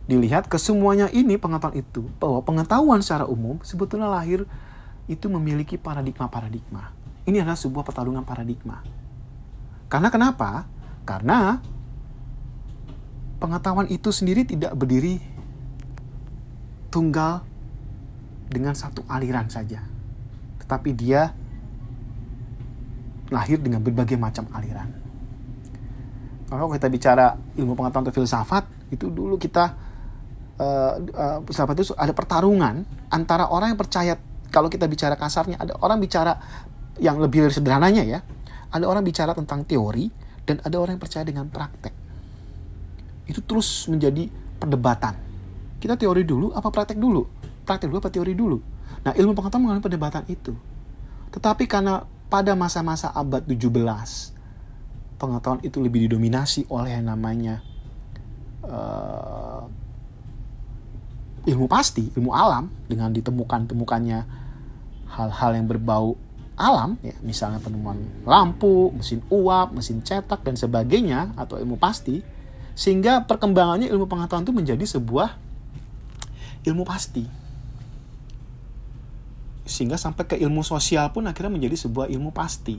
dilihat 0.07 0.47
kesemuanya 0.47 1.11
ini 1.11 1.35
pengetahuan 1.37 1.83
itu 1.83 2.07
bahwa 2.23 2.41
pengetahuan 2.47 3.03
secara 3.03 3.27
umum 3.27 3.59
sebetulnya 3.67 4.07
lahir 4.07 4.47
itu 5.11 5.27
memiliki 5.27 5.79
paradigma-paradigma. 5.79 6.95
Ini 7.27 7.43
adalah 7.43 7.59
sebuah 7.59 7.83
pertarungan 7.83 8.23
paradigma. 8.23 8.83
Karena 9.91 10.09
kenapa? 10.11 10.67
Karena 11.03 11.59
pengetahuan 13.39 13.91
itu 13.91 14.11
sendiri 14.11 14.47
tidak 14.47 14.75
berdiri 14.75 15.19
tunggal 16.91 17.43
dengan 18.47 18.75
satu 18.75 19.03
aliran 19.11 19.51
saja. 19.51 19.83
Tetapi 20.63 20.91
dia 20.95 21.35
lahir 23.31 23.59
dengan 23.59 23.83
berbagai 23.83 24.15
macam 24.19 24.47
aliran. 24.55 24.89
Kalau 26.47 26.71
kita 26.71 26.87
bicara 26.87 27.35
ilmu 27.59 27.75
pengetahuan 27.75 28.07
atau 28.07 28.15
filsafat, 28.15 28.65
itu 28.95 29.11
dulu 29.11 29.35
kita 29.35 29.75
uh, 30.63 30.93
uh, 30.99 31.39
filsafat 31.43 31.75
itu 31.75 31.91
ada 31.99 32.15
pertarungan 32.15 32.87
antara 33.11 33.51
orang 33.51 33.75
yang 33.75 33.81
percaya 33.81 34.15
kalau 34.55 34.71
kita 34.71 34.87
bicara 34.87 35.19
kasarnya 35.19 35.59
ada 35.59 35.75
orang 35.83 35.99
bicara 35.99 36.39
yang 37.03 37.19
lebih 37.19 37.51
sederhananya 37.51 38.07
ya 38.07 38.23
ada 38.71 38.85
orang 38.87 39.03
bicara 39.03 39.35
tentang 39.35 39.67
teori 39.67 40.07
dan 40.47 40.63
ada 40.63 40.79
orang 40.79 40.99
yang 40.99 41.03
percaya 41.03 41.25
dengan 41.27 41.51
praktek. 41.51 41.95
Itu 43.27 43.43
terus 43.43 43.91
menjadi 43.91 44.31
perdebatan. 44.63 45.15
Kita 45.83 45.99
teori 45.99 46.23
dulu 46.23 46.55
apa 46.55 46.71
praktek 46.71 46.99
dulu? 46.99 47.27
Praktek 47.67 47.91
dulu 47.91 47.99
apa 47.99 48.11
teori 48.11 48.33
dulu? 48.39 48.59
Nah 49.03 49.13
ilmu 49.15 49.35
pengetahuan 49.35 49.63
mengalami 49.71 49.83
perdebatan 49.83 50.23
itu. 50.31 50.55
Tetapi 51.35 51.67
karena 51.67 52.01
pada 52.27 52.59
masa-masa 52.59 53.13
abad 53.15 53.43
17 53.47 53.71
pengetahuan 55.17 55.61
itu 55.65 55.79
lebih 55.81 56.11
didominasi 56.11 56.69
oleh 56.69 56.99
yang 56.99 57.09
namanya 57.09 57.65
uh, 58.67 59.65
ilmu 61.47 61.71
pasti, 61.71 62.11
ilmu 62.19 62.35
alam 62.35 62.69
dengan 62.91 63.15
ditemukan 63.15 63.71
temukannya 63.71 64.27
hal-hal 65.07 65.51
yang 65.55 65.67
berbau 65.71 66.19
alam, 66.57 66.97
ya, 67.05 67.15
misalnya 67.21 67.61
penemuan 67.61 68.01
lampu, 68.25 68.91
mesin 68.97 69.21
uap, 69.29 69.77
mesin 69.77 70.01
cetak 70.01 70.43
dan 70.43 70.57
sebagainya 70.57 71.37
atau 71.37 71.61
ilmu 71.61 71.77
pasti, 71.79 72.25
sehingga 72.73 73.25
perkembangannya 73.29 73.87
ilmu 73.93 74.09
pengetahuan 74.09 74.45
itu 74.45 74.57
menjadi 74.57 74.85
sebuah 74.85 75.37
ilmu 76.67 76.83
pasti. 76.83 77.46
Sehingga 79.67 79.99
sampai 79.99 80.25
ke 80.31 80.37
ilmu 80.39 80.63
sosial 80.63 81.11
pun 81.11 81.27
akhirnya 81.27 81.51
menjadi 81.51 81.75
sebuah 81.75 82.07
ilmu 82.09 82.31
pasti. 82.31 82.79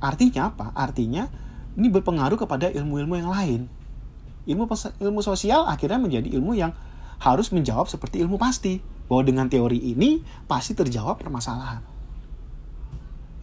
Artinya 0.00 0.50
apa? 0.50 0.72
Artinya 0.72 1.28
ini 1.76 1.92
berpengaruh 1.92 2.40
kepada 2.40 2.72
ilmu-ilmu 2.72 3.14
yang 3.20 3.30
lain. 3.30 3.60
Ilmu 4.48 4.66
ilmu 4.98 5.20
sosial 5.22 5.68
akhirnya 5.68 6.00
menjadi 6.00 6.32
ilmu 6.34 6.56
yang 6.56 6.74
harus 7.22 7.54
menjawab 7.54 7.86
seperti 7.86 8.24
ilmu 8.24 8.40
pasti. 8.40 8.80
Bahwa 9.06 9.22
dengan 9.28 9.46
teori 9.52 9.76
ini 9.92 10.24
pasti 10.48 10.72
terjawab 10.72 11.20
permasalahan. 11.20 11.84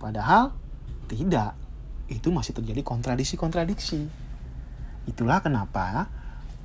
Padahal 0.01 0.51
tidak. 1.05 1.53
Itu 2.09 2.33
masih 2.33 2.57
terjadi 2.57 2.81
kontradiksi-kontradiksi. 2.81 4.09
Itulah 5.05 5.45
kenapa 5.45 6.09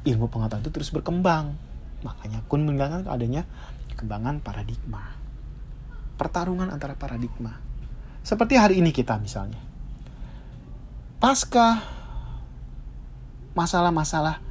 ilmu 0.09 0.29
pengetahuan 0.33 0.64
itu 0.64 0.73
terus 0.73 0.88
berkembang. 0.92 1.57
Makanya 2.05 2.44
Kun 2.49 2.68
mengingatkan 2.68 3.09
adanya 3.09 3.49
kembangan 3.97 4.40
paradigma. 4.44 5.13
Pertarungan 6.14 6.70
antara 6.70 6.94
paradigma. 6.94 7.59
Seperti 8.24 8.57
hari 8.57 8.81
ini 8.81 8.94
kita 8.94 9.20
misalnya. 9.20 9.61
Pasca 11.20 11.81
masalah-masalah 13.55 14.42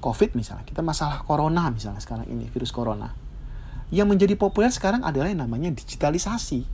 COVID 0.00 0.32
misalnya, 0.32 0.64
kita 0.64 0.80
masalah 0.80 1.22
corona 1.28 1.68
misalnya 1.68 2.00
sekarang 2.00 2.26
ini, 2.32 2.48
virus 2.48 2.72
corona. 2.72 3.12
Yang 3.92 4.08
menjadi 4.16 4.34
populer 4.38 4.72
sekarang 4.72 5.04
adalah 5.04 5.28
yang 5.28 5.44
namanya 5.44 5.68
digitalisasi. 5.74 6.64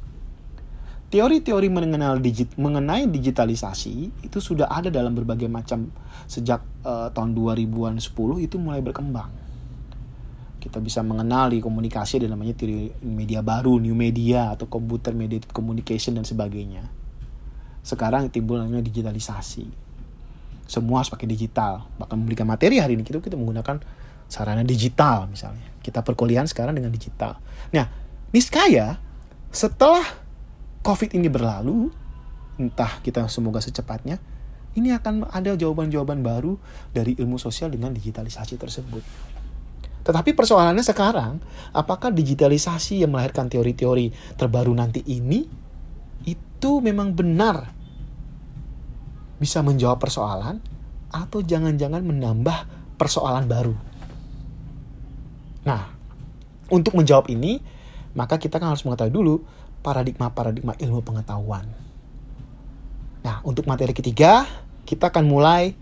Teori-teori 1.06 1.68
mengenal 1.70 2.18
digit, 2.18 2.54
mengenai 2.58 3.06
digitalisasi 3.10 4.26
itu 4.26 4.38
sudah 4.38 4.70
ada 4.70 4.90
dalam 4.90 5.14
berbagai 5.14 5.46
macam 5.46 5.90
sejak 6.26 6.62
uh, 6.82 7.10
tahun 7.14 7.34
2000-an 7.34 7.98
10 8.02 8.46
itu 8.46 8.56
mulai 8.58 8.82
berkembang. 8.82 9.45
Kita 10.66 10.82
bisa 10.82 10.98
mengenali 11.06 11.62
komunikasi 11.62 12.18
ada 12.18 12.34
namanya 12.34 12.58
teori 12.58 12.90
media 13.06 13.38
baru, 13.38 13.78
new 13.78 13.94
media 13.94 14.50
atau 14.50 14.66
computer 14.66 15.14
mediated 15.14 15.54
communication 15.54 16.18
dan 16.18 16.26
sebagainya. 16.26 16.90
Sekarang 17.86 18.26
timbul 18.34 18.58
namanya 18.58 18.82
digitalisasi. 18.82 19.70
Semua 20.66 21.06
harus 21.06 21.10
pakai 21.14 21.30
digital. 21.30 21.86
Bahkan 22.02 22.18
memberikan 22.18 22.50
materi 22.50 22.82
hari 22.82 22.98
ini 22.98 23.06
kita 23.06 23.22
kita 23.22 23.38
menggunakan 23.38 23.78
sarana 24.26 24.66
digital 24.66 25.30
misalnya. 25.30 25.70
Kita 25.78 26.02
perkuliahan 26.02 26.50
sekarang 26.50 26.74
dengan 26.74 26.90
digital. 26.90 27.38
Nah 27.70 27.86
niskaya 28.34 28.98
setelah 29.54 30.02
covid 30.82 31.14
ini 31.14 31.30
berlalu 31.30 31.94
entah 32.58 32.98
kita 33.06 33.30
semoga 33.30 33.62
secepatnya 33.62 34.18
ini 34.74 34.90
akan 34.90 35.30
ada 35.30 35.54
jawaban-jawaban 35.54 36.26
baru 36.26 36.58
dari 36.90 37.14
ilmu 37.14 37.38
sosial 37.38 37.70
dengan 37.70 37.94
digitalisasi 37.94 38.58
tersebut 38.58 39.06
tetapi 40.06 40.38
persoalannya 40.38 40.86
sekarang 40.86 41.42
apakah 41.74 42.14
digitalisasi 42.14 43.02
yang 43.02 43.10
melahirkan 43.10 43.50
teori-teori 43.50 44.38
terbaru 44.38 44.70
nanti 44.70 45.02
ini 45.02 45.42
itu 46.22 46.78
memang 46.78 47.10
benar 47.10 47.74
bisa 49.42 49.66
menjawab 49.66 49.98
persoalan 49.98 50.62
atau 51.10 51.42
jangan-jangan 51.42 52.06
menambah 52.06 52.58
persoalan 52.94 53.50
baru. 53.50 53.74
Nah, 55.66 55.90
untuk 56.70 56.94
menjawab 56.94 57.26
ini, 57.26 57.58
maka 58.14 58.38
kita 58.38 58.62
kan 58.62 58.70
harus 58.72 58.86
mengetahui 58.86 59.10
dulu 59.10 59.42
paradigma-paradigma 59.82 60.78
ilmu 60.78 61.02
pengetahuan. 61.02 61.66
Nah, 63.26 63.42
untuk 63.42 63.66
materi 63.66 63.90
ketiga, 63.90 64.46
kita 64.86 65.10
akan 65.10 65.26
mulai 65.26 65.74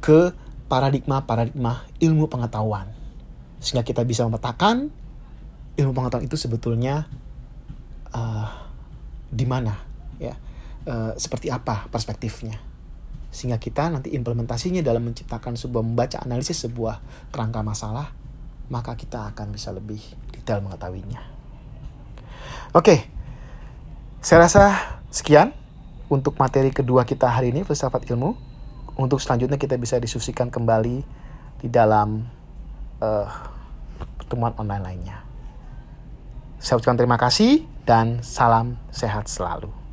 ke 0.00 0.32
paradigma-paradigma 0.66 1.84
ilmu 2.00 2.24
pengetahuan. 2.26 2.95
Sehingga 3.58 3.82
kita 3.82 4.04
bisa 4.04 4.24
memetakan 4.28 4.88
ilmu 5.76 5.92
pengetahuan 5.92 6.24
itu 6.24 6.36
sebetulnya 6.40 7.08
uh, 8.12 8.48
di 9.28 9.44
mana, 9.44 9.76
ya, 10.16 10.36
uh, 10.88 11.12
seperti 11.16 11.52
apa 11.52 11.88
perspektifnya. 11.88 12.56
Sehingga 13.34 13.60
kita 13.60 13.92
nanti 13.92 14.16
implementasinya 14.16 14.80
dalam 14.80 15.04
menciptakan 15.04 15.60
sebuah 15.60 15.82
membaca 15.84 16.22
analisis 16.24 16.64
sebuah 16.64 17.28
kerangka 17.32 17.60
masalah 17.60 18.08
maka 18.66 18.98
kita 18.98 19.30
akan 19.30 19.54
bisa 19.54 19.70
lebih 19.70 20.02
detail 20.34 20.58
mengetahuinya. 20.58 21.22
Oke 22.74 23.16
saya 24.26 24.42
rasa 24.42 24.74
sekian 25.06 25.54
untuk 26.10 26.34
materi 26.34 26.74
kedua 26.74 27.06
kita 27.06 27.30
hari 27.30 27.54
ini 27.54 27.62
filsafat 27.62 28.10
ilmu. 28.10 28.34
Untuk 28.98 29.22
selanjutnya 29.22 29.54
kita 29.54 29.78
bisa 29.78 30.02
diskusikan 30.02 30.50
kembali 30.50 31.06
di 31.62 31.68
dalam 31.70 32.26
uh, 33.00 33.28
pertemuan 34.20 34.52
online 34.58 34.84
lainnya. 34.84 35.18
Saya 36.60 36.80
ucapkan 36.80 36.98
terima 36.98 37.18
kasih 37.20 37.62
dan 37.86 38.24
salam 38.24 38.80
sehat 38.90 39.30
selalu. 39.30 39.85